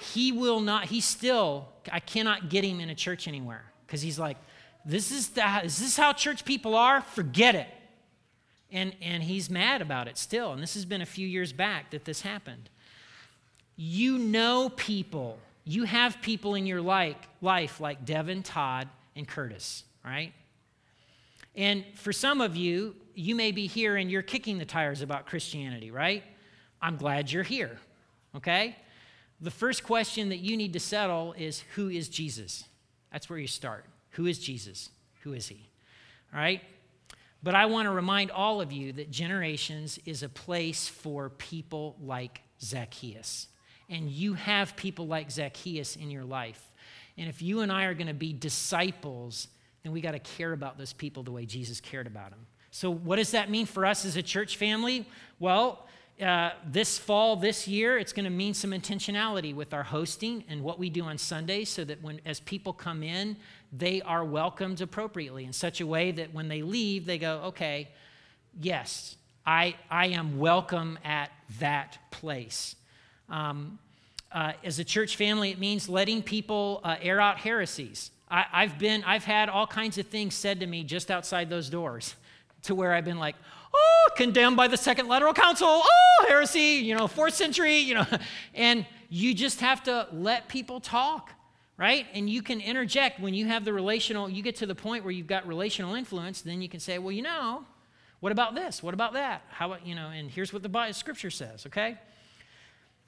He 0.00 0.30
will 0.32 0.60
not, 0.60 0.86
he 0.86 1.00
still, 1.00 1.68
I 1.90 2.00
cannot 2.00 2.50
get 2.50 2.64
him 2.64 2.80
in 2.80 2.90
a 2.90 2.94
church 2.94 3.26
anywhere. 3.26 3.64
Because 3.86 4.02
he's 4.02 4.18
like, 4.18 4.36
this 4.84 5.10
is, 5.10 5.30
the, 5.30 5.64
is 5.64 5.78
this 5.78 5.96
how 5.96 6.12
church 6.12 6.44
people 6.44 6.74
are? 6.74 7.00
Forget 7.00 7.54
it. 7.54 7.68
And, 8.70 8.94
and 9.00 9.22
he's 9.22 9.48
mad 9.48 9.80
about 9.80 10.08
it 10.08 10.18
still. 10.18 10.52
And 10.52 10.62
this 10.62 10.74
has 10.74 10.84
been 10.84 11.00
a 11.00 11.06
few 11.06 11.26
years 11.26 11.52
back 11.52 11.90
that 11.92 12.04
this 12.04 12.20
happened. 12.20 12.68
You 13.76 14.18
know 14.18 14.68
people. 14.68 15.38
You 15.64 15.84
have 15.84 16.20
people 16.20 16.54
in 16.54 16.66
your 16.66 16.80
life, 16.80 17.16
life 17.40 17.80
like 17.80 18.04
Devin, 18.04 18.42
Todd, 18.42 18.88
and 19.14 19.26
Curtis, 19.26 19.84
right? 20.04 20.32
And 21.56 21.84
for 21.94 22.12
some 22.12 22.40
of 22.40 22.54
you, 22.56 22.94
you 23.14 23.34
may 23.34 23.50
be 23.50 23.66
here 23.66 23.96
and 23.96 24.10
you're 24.10 24.22
kicking 24.22 24.58
the 24.58 24.64
tires 24.64 25.00
about 25.00 25.26
Christianity, 25.26 25.90
right? 25.90 26.22
I'm 26.82 26.96
glad 26.96 27.32
you're 27.32 27.42
here, 27.42 27.78
okay? 28.36 28.76
The 29.40 29.50
first 29.50 29.82
question 29.82 30.28
that 30.28 30.38
you 30.38 30.56
need 30.56 30.74
to 30.74 30.80
settle 30.80 31.32
is 31.32 31.60
who 31.74 31.88
is 31.88 32.08
Jesus? 32.08 32.64
That's 33.10 33.30
where 33.30 33.38
you 33.38 33.46
start. 33.46 33.86
Who 34.10 34.26
is 34.26 34.38
Jesus? 34.38 34.90
Who 35.22 35.32
is 35.32 35.48
he? 35.48 35.68
All 36.32 36.40
right? 36.40 36.60
But 37.42 37.54
I 37.54 37.66
want 37.66 37.86
to 37.86 37.90
remind 37.90 38.30
all 38.30 38.60
of 38.60 38.72
you 38.72 38.92
that 38.92 39.10
Generations 39.10 39.98
is 40.04 40.22
a 40.22 40.28
place 40.28 40.88
for 40.88 41.30
people 41.30 41.96
like 42.02 42.42
Zacchaeus 42.60 43.48
and 43.88 44.10
you 44.10 44.34
have 44.34 44.76
people 44.76 45.06
like 45.06 45.30
Zacchaeus 45.30 45.96
in 45.96 46.10
your 46.10 46.24
life. 46.24 46.72
And 47.16 47.28
if 47.28 47.40
you 47.40 47.60
and 47.60 47.70
I 47.70 47.84
are 47.84 47.94
going 47.94 48.08
to 48.08 48.14
be 48.14 48.32
disciples, 48.32 49.48
then 49.86 49.92
we 49.92 50.00
got 50.00 50.12
to 50.12 50.18
care 50.18 50.52
about 50.52 50.78
those 50.78 50.92
people 50.92 51.22
the 51.22 51.30
way 51.30 51.46
Jesus 51.46 51.80
cared 51.80 52.08
about 52.08 52.30
them. 52.30 52.44
So, 52.72 52.90
what 52.90 53.16
does 53.16 53.30
that 53.30 53.50
mean 53.50 53.66
for 53.66 53.86
us 53.86 54.04
as 54.04 54.16
a 54.16 54.22
church 54.22 54.56
family? 54.56 55.08
Well, 55.38 55.86
uh, 56.20 56.50
this 56.66 56.98
fall, 56.98 57.36
this 57.36 57.68
year, 57.68 57.96
it's 57.96 58.12
going 58.12 58.24
to 58.24 58.30
mean 58.30 58.52
some 58.52 58.72
intentionality 58.72 59.54
with 59.54 59.72
our 59.72 59.84
hosting 59.84 60.42
and 60.48 60.60
what 60.64 60.80
we 60.80 60.90
do 60.90 61.04
on 61.04 61.18
Sundays 61.18 61.68
so 61.68 61.84
that 61.84 62.02
when, 62.02 62.20
as 62.26 62.40
people 62.40 62.72
come 62.72 63.04
in, 63.04 63.36
they 63.72 64.02
are 64.02 64.24
welcomed 64.24 64.80
appropriately 64.80 65.44
in 65.44 65.52
such 65.52 65.80
a 65.80 65.86
way 65.86 66.10
that 66.10 66.34
when 66.34 66.48
they 66.48 66.62
leave, 66.62 67.06
they 67.06 67.18
go, 67.18 67.42
okay, 67.44 67.88
yes, 68.60 69.16
I, 69.46 69.76
I 69.88 70.06
am 70.08 70.40
welcome 70.40 70.98
at 71.04 71.30
that 71.60 71.98
place. 72.10 72.74
Um, 73.28 73.78
uh, 74.32 74.54
as 74.64 74.80
a 74.80 74.84
church 74.84 75.14
family, 75.14 75.52
it 75.52 75.60
means 75.60 75.88
letting 75.88 76.24
people 76.24 76.80
uh, 76.82 76.96
air 77.00 77.20
out 77.20 77.38
heresies. 77.38 78.10
I, 78.30 78.44
I've 78.52 78.78
been, 78.78 79.04
I've 79.04 79.24
had 79.24 79.48
all 79.48 79.66
kinds 79.66 79.98
of 79.98 80.06
things 80.06 80.34
said 80.34 80.60
to 80.60 80.66
me 80.66 80.84
just 80.84 81.10
outside 81.10 81.48
those 81.50 81.68
doors, 81.68 82.14
to 82.62 82.74
where 82.74 82.92
I've 82.92 83.04
been 83.04 83.18
like, 83.18 83.36
oh, 83.74 84.08
condemned 84.16 84.56
by 84.56 84.68
the 84.68 84.76
Second 84.76 85.08
Lateran 85.08 85.34
Council, 85.34 85.68
oh, 85.68 86.26
heresy, 86.28 86.82
you 86.82 86.96
know, 86.96 87.06
fourth 87.06 87.34
century, 87.34 87.78
you 87.78 87.94
know, 87.94 88.06
and 88.54 88.86
you 89.08 89.34
just 89.34 89.60
have 89.60 89.82
to 89.84 90.08
let 90.12 90.48
people 90.48 90.80
talk, 90.80 91.30
right? 91.76 92.06
And 92.12 92.28
you 92.28 92.42
can 92.42 92.60
interject 92.60 93.20
when 93.20 93.34
you 93.34 93.46
have 93.46 93.64
the 93.64 93.72
relational, 93.72 94.28
you 94.28 94.42
get 94.42 94.56
to 94.56 94.66
the 94.66 94.74
point 94.74 95.04
where 95.04 95.12
you've 95.12 95.26
got 95.26 95.46
relational 95.46 95.94
influence, 95.94 96.40
then 96.40 96.60
you 96.60 96.68
can 96.68 96.80
say, 96.80 96.98
well, 96.98 97.12
you 97.12 97.22
know, 97.22 97.64
what 98.20 98.32
about 98.32 98.54
this? 98.54 98.82
What 98.82 98.94
about 98.94 99.12
that? 99.12 99.42
How 99.50 99.66
about, 99.66 99.86
you 99.86 99.94
know, 99.94 100.08
and 100.08 100.30
here's 100.30 100.52
what 100.52 100.62
the 100.62 100.68
Bible, 100.68 100.94
scripture 100.94 101.30
says, 101.30 101.66
okay? 101.66 101.98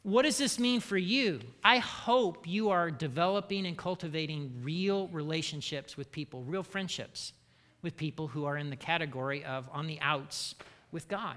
What 0.09 0.23
does 0.23 0.39
this 0.39 0.59
mean 0.59 0.81
for 0.81 0.97
you? 0.97 1.39
I 1.63 1.77
hope 1.77 2.49
you 2.49 2.71
are 2.71 2.91
developing 2.91 3.67
and 3.67 3.77
cultivating 3.77 4.51
real 4.63 5.09
relationships 5.09 5.99
with 5.99 6.11
people, 6.11 6.43
real 6.45 6.63
friendships 6.63 7.35
with 7.83 7.95
people 7.95 8.27
who 8.27 8.47
are 8.47 8.57
in 8.57 8.71
the 8.71 8.77
category 8.77 9.45
of 9.45 9.69
on 9.71 9.87
the 9.87 10.01
outs 10.01 10.55
with 10.93 11.09
God. 11.09 11.37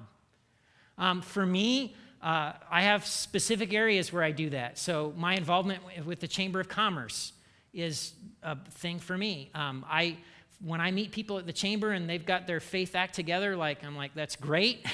Um, 0.98 1.22
for 1.22 1.46
me, 1.46 1.98
uh, 2.22 2.54
I 2.70 2.84
have 2.84 3.06
specific 3.06 3.74
areas 3.74 4.14
where 4.14 4.24
I 4.24 4.32
do 4.32 4.52
that. 4.52 4.78
So, 4.78 5.14
my 5.18 5.36
involvement 5.36 5.82
with 6.06 6.22
the 6.22 6.30
Chamber 6.30 6.62
of 6.62 6.70
Commerce 6.70 7.34
is 7.74 8.14
a 8.42 8.56
thing 8.56 9.00
for 9.00 9.18
me. 9.18 9.52
Um, 9.54 9.86
I, 9.90 10.16
when 10.64 10.80
I 10.80 10.92
meet 10.92 11.12
people 11.12 11.38
at 11.40 11.46
the 11.46 11.52
Chamber 11.52 11.92
and 11.92 12.10
they've 12.10 12.26
got 12.26 12.48
their 12.48 12.62
faith 12.62 12.96
act 12.96 13.16
together, 13.16 13.58
like, 13.58 13.84
I'm 13.84 13.98
like, 13.98 14.14
that's 14.16 14.38
great. 14.38 14.86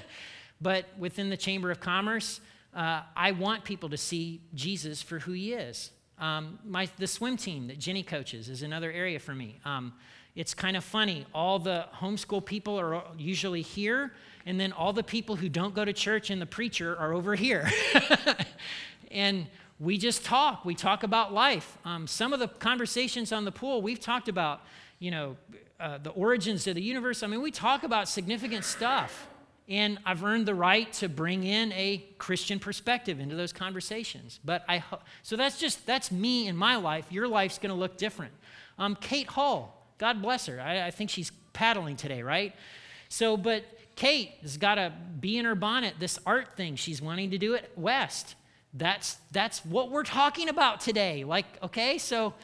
but 0.60 0.86
within 0.98 1.30
the 1.30 1.36
Chamber 1.36 1.70
of 1.70 1.78
Commerce, 1.78 2.40
uh, 2.74 3.02
I 3.16 3.32
want 3.32 3.64
people 3.64 3.88
to 3.90 3.96
see 3.96 4.40
Jesus 4.54 5.02
for 5.02 5.18
who 5.18 5.32
he 5.32 5.52
is. 5.52 5.90
Um, 6.18 6.58
my, 6.64 6.88
the 6.98 7.06
swim 7.06 7.36
team 7.36 7.66
that 7.68 7.78
Jenny 7.78 8.02
coaches 8.02 8.48
is 8.48 8.62
another 8.62 8.90
area 8.90 9.18
for 9.18 9.34
me. 9.34 9.58
Um, 9.64 9.92
it's 10.34 10.54
kind 10.54 10.76
of 10.76 10.84
funny. 10.84 11.26
All 11.34 11.58
the 11.58 11.86
homeschool 11.94 12.44
people 12.44 12.78
are 12.80 13.02
usually 13.18 13.62
here, 13.62 14.12
and 14.46 14.58
then 14.58 14.72
all 14.72 14.92
the 14.92 15.02
people 15.02 15.36
who 15.36 15.48
don't 15.48 15.74
go 15.74 15.84
to 15.84 15.92
church 15.92 16.30
and 16.30 16.40
the 16.40 16.46
preacher 16.46 16.96
are 16.98 17.12
over 17.12 17.34
here. 17.34 17.70
and 19.10 19.46
we 19.78 19.98
just 19.98 20.24
talk. 20.24 20.64
We 20.64 20.74
talk 20.74 21.02
about 21.02 21.34
life. 21.34 21.76
Um, 21.84 22.06
some 22.06 22.32
of 22.32 22.40
the 22.40 22.48
conversations 22.48 23.32
on 23.32 23.44
the 23.44 23.52
pool, 23.52 23.82
we've 23.82 24.00
talked 24.00 24.28
about, 24.28 24.62
you 25.00 25.10
know, 25.10 25.36
uh, 25.78 25.98
the 25.98 26.10
origins 26.10 26.66
of 26.66 26.76
the 26.76 26.82
universe. 26.82 27.22
I 27.22 27.26
mean, 27.26 27.42
we 27.42 27.50
talk 27.50 27.82
about 27.82 28.08
significant 28.08 28.64
stuff. 28.64 29.28
And 29.68 29.98
I've 30.04 30.24
earned 30.24 30.46
the 30.46 30.54
right 30.54 30.92
to 30.94 31.08
bring 31.08 31.44
in 31.44 31.72
a 31.72 32.04
Christian 32.18 32.58
perspective 32.58 33.20
into 33.20 33.36
those 33.36 33.52
conversations. 33.52 34.40
But 34.44 34.64
I, 34.68 34.82
so 35.22 35.36
that's 35.36 35.58
just, 35.58 35.86
that's 35.86 36.10
me 36.10 36.48
in 36.48 36.56
my 36.56 36.76
life. 36.76 37.06
Your 37.10 37.28
life's 37.28 37.58
going 37.58 37.70
to 37.70 37.78
look 37.78 37.96
different. 37.96 38.32
Um, 38.78 38.96
Kate 38.96 39.28
Hall, 39.28 39.86
God 39.98 40.20
bless 40.20 40.46
her. 40.46 40.60
I, 40.60 40.86
I 40.86 40.90
think 40.90 41.10
she's 41.10 41.30
paddling 41.52 41.96
today, 41.96 42.22
right? 42.22 42.54
So, 43.08 43.36
but 43.36 43.64
Kate 43.94 44.32
has 44.42 44.56
got 44.56 44.76
to 44.76 44.92
be 45.20 45.38
in 45.38 45.44
her 45.44 45.54
bonnet, 45.54 45.94
this 45.98 46.18
art 46.26 46.56
thing 46.56 46.76
she's 46.76 47.00
wanting 47.00 47.30
to 47.30 47.38
do 47.38 47.54
at 47.54 47.76
West. 47.78 48.34
That's, 48.74 49.18
that's 49.30 49.64
what 49.64 49.90
we're 49.90 50.02
talking 50.02 50.48
about 50.48 50.80
today. 50.80 51.24
Like, 51.24 51.44
okay, 51.62 51.98
so, 51.98 52.34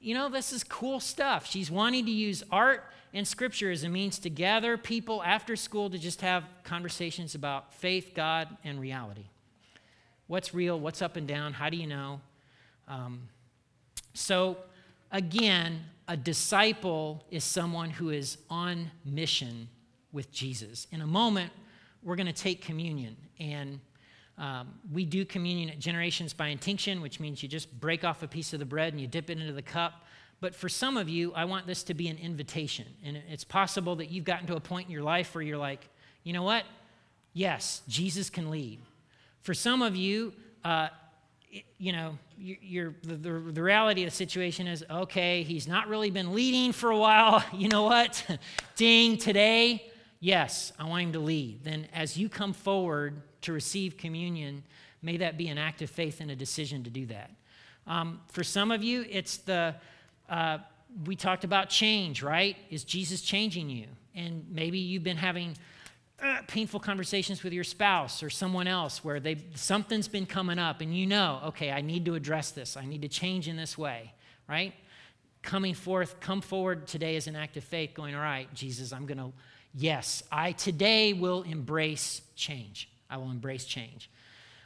you 0.00 0.14
know, 0.14 0.28
this 0.28 0.52
is 0.52 0.64
cool 0.64 1.00
stuff. 1.00 1.46
She's 1.46 1.70
wanting 1.70 2.06
to 2.06 2.12
use 2.12 2.44
art 2.50 2.84
in 3.14 3.24
Scripture 3.24 3.70
is 3.70 3.84
a 3.84 3.88
means 3.88 4.18
to 4.18 4.28
gather 4.28 4.76
people 4.76 5.22
after 5.22 5.54
school 5.54 5.88
to 5.88 5.98
just 5.98 6.20
have 6.20 6.42
conversations 6.64 7.36
about 7.36 7.72
faith, 7.72 8.10
God, 8.12 8.48
and 8.64 8.80
reality. 8.80 9.26
What's 10.26 10.52
real? 10.52 10.80
What's 10.80 11.00
up 11.00 11.16
and 11.16 11.26
down? 11.26 11.52
How 11.52 11.70
do 11.70 11.76
you 11.76 11.86
know? 11.86 12.20
Um, 12.88 13.28
so, 14.14 14.56
again, 15.12 15.84
a 16.08 16.16
disciple 16.16 17.24
is 17.30 17.44
someone 17.44 17.88
who 17.88 18.10
is 18.10 18.36
on 18.50 18.90
mission 19.04 19.68
with 20.12 20.32
Jesus. 20.32 20.88
In 20.90 21.00
a 21.00 21.06
moment, 21.06 21.52
we're 22.02 22.16
going 22.16 22.26
to 22.26 22.32
take 22.32 22.62
communion. 22.62 23.16
And 23.38 23.78
um, 24.38 24.74
we 24.92 25.04
do 25.04 25.24
communion 25.24 25.70
at 25.70 25.78
Generations 25.78 26.32
by 26.32 26.48
Intinction, 26.48 27.00
which 27.00 27.20
means 27.20 27.44
you 27.44 27.48
just 27.48 27.80
break 27.80 28.02
off 28.02 28.24
a 28.24 28.28
piece 28.28 28.52
of 28.52 28.58
the 28.58 28.66
bread 28.66 28.92
and 28.92 29.00
you 29.00 29.06
dip 29.06 29.30
it 29.30 29.38
into 29.38 29.52
the 29.52 29.62
cup. 29.62 30.03
But 30.44 30.54
for 30.54 30.68
some 30.68 30.98
of 30.98 31.08
you, 31.08 31.32
I 31.32 31.46
want 31.46 31.66
this 31.66 31.84
to 31.84 31.94
be 31.94 32.08
an 32.08 32.18
invitation. 32.18 32.84
And 33.02 33.16
it's 33.30 33.44
possible 33.44 33.96
that 33.96 34.10
you've 34.10 34.26
gotten 34.26 34.46
to 34.48 34.56
a 34.56 34.60
point 34.60 34.88
in 34.88 34.92
your 34.92 35.02
life 35.02 35.34
where 35.34 35.40
you're 35.40 35.56
like, 35.56 35.88
you 36.22 36.34
know 36.34 36.42
what? 36.42 36.64
Yes, 37.32 37.80
Jesus 37.88 38.28
can 38.28 38.50
lead. 38.50 38.78
For 39.40 39.54
some 39.54 39.80
of 39.80 39.96
you, 39.96 40.34
uh, 40.62 40.88
you 41.78 41.92
know, 41.92 42.18
you're, 42.36 42.94
the, 43.04 43.14
the, 43.14 43.30
the 43.52 43.62
reality 43.62 44.02
of 44.02 44.10
the 44.10 44.14
situation 44.14 44.66
is 44.66 44.84
okay, 44.90 45.44
he's 45.44 45.66
not 45.66 45.88
really 45.88 46.10
been 46.10 46.34
leading 46.34 46.72
for 46.72 46.90
a 46.90 46.98
while. 46.98 47.42
You 47.54 47.70
know 47.70 47.84
what? 47.84 48.22
Ding, 48.76 49.16
today, 49.16 49.90
yes, 50.20 50.74
I 50.78 50.84
want 50.84 51.04
him 51.04 51.12
to 51.14 51.20
lead. 51.20 51.64
Then 51.64 51.88
as 51.94 52.18
you 52.18 52.28
come 52.28 52.52
forward 52.52 53.14
to 53.40 53.54
receive 53.54 53.96
communion, 53.96 54.62
may 55.00 55.16
that 55.16 55.38
be 55.38 55.48
an 55.48 55.56
act 55.56 55.80
of 55.80 55.88
faith 55.88 56.20
and 56.20 56.30
a 56.30 56.36
decision 56.36 56.84
to 56.84 56.90
do 56.90 57.06
that. 57.06 57.30
Um, 57.86 58.20
for 58.30 58.44
some 58.44 58.70
of 58.70 58.84
you, 58.84 59.06
it's 59.08 59.38
the, 59.38 59.76
uh, 60.34 60.58
we 61.06 61.14
talked 61.14 61.44
about 61.44 61.68
change, 61.68 62.20
right? 62.20 62.56
Is 62.68 62.82
Jesus 62.82 63.22
changing 63.22 63.70
you? 63.70 63.86
And 64.16 64.44
maybe 64.50 64.78
you've 64.78 65.04
been 65.04 65.16
having 65.16 65.56
uh, 66.20 66.38
painful 66.48 66.80
conversations 66.80 67.44
with 67.44 67.52
your 67.52 67.62
spouse 67.62 68.20
or 68.20 68.30
someone 68.30 68.66
else 68.66 69.04
where 69.04 69.20
they 69.20 69.36
something's 69.54 70.08
been 70.08 70.26
coming 70.26 70.58
up 70.58 70.80
and 70.80 70.96
you 70.96 71.06
know, 71.06 71.40
okay, 71.46 71.70
I 71.70 71.82
need 71.82 72.04
to 72.06 72.16
address 72.16 72.50
this. 72.50 72.76
I 72.76 72.84
need 72.84 73.02
to 73.02 73.08
change 73.08 73.46
in 73.46 73.56
this 73.56 73.78
way, 73.78 74.12
right? 74.48 74.74
Coming 75.42 75.72
forth, 75.74 76.18
come 76.18 76.40
forward 76.40 76.88
today 76.88 77.14
as 77.14 77.28
an 77.28 77.36
act 77.36 77.56
of 77.56 77.62
faith, 77.62 77.94
going, 77.94 78.16
all 78.16 78.20
right, 78.20 78.52
Jesus, 78.54 78.92
I'm 78.92 79.06
going 79.06 79.18
to, 79.18 79.32
yes, 79.72 80.24
I 80.32 80.50
today 80.50 81.12
will 81.12 81.42
embrace 81.42 82.22
change. 82.34 82.88
I 83.08 83.18
will 83.18 83.30
embrace 83.30 83.66
change. 83.66 84.10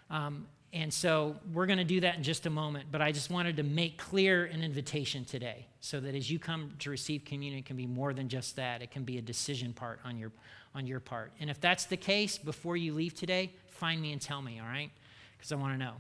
Um, 0.09 0.47
and 0.73 0.93
so 0.93 1.37
we're 1.53 1.67
going 1.67 1.79
to 1.79 1.85
do 1.85 2.01
that 2.01 2.17
in 2.17 2.23
just 2.23 2.45
a 2.45 2.51
moment, 2.51 2.87
but 2.93 3.01
I 3.01 3.11
just 3.11 3.31
wanted 3.31 3.57
to 3.57 3.63
make 3.63 3.97
clear 3.97 4.45
an 4.45 4.63
invitation 4.63 5.25
today 5.25 5.67
so 5.81 5.99
that 6.01 6.15
as 6.15 6.31
you 6.31 6.39
come 6.39 6.75
to 6.81 6.91
receive 6.91 7.25
communion, 7.25 7.61
it 7.61 7.65
can 7.65 7.77
be 7.77 7.87
more 7.87 8.13
than 8.13 8.29
just 8.29 8.57
that. 8.57 8.83
It 8.83 8.91
can 8.91 9.05
be 9.05 9.17
a 9.17 9.23
decision 9.23 9.73
part 9.73 9.99
on 10.05 10.19
your, 10.19 10.31
on 10.75 10.87
your 10.87 11.01
part. 11.01 11.33
And 11.41 11.49
if 11.49 11.59
that's 11.61 11.87
the 11.87 11.97
case, 11.97 12.37
before 12.37 12.77
you 12.77 12.93
leave 12.93 13.15
today, 13.15 13.53
find 13.71 14.01
me 14.01 14.13
and 14.13 14.21
tell 14.21 14.43
me, 14.43 14.61
all 14.61 14.67
right? 14.67 14.91
Because 15.39 15.53
I 15.53 15.57
want 15.57 15.73
to 15.73 15.79
know. 15.79 15.95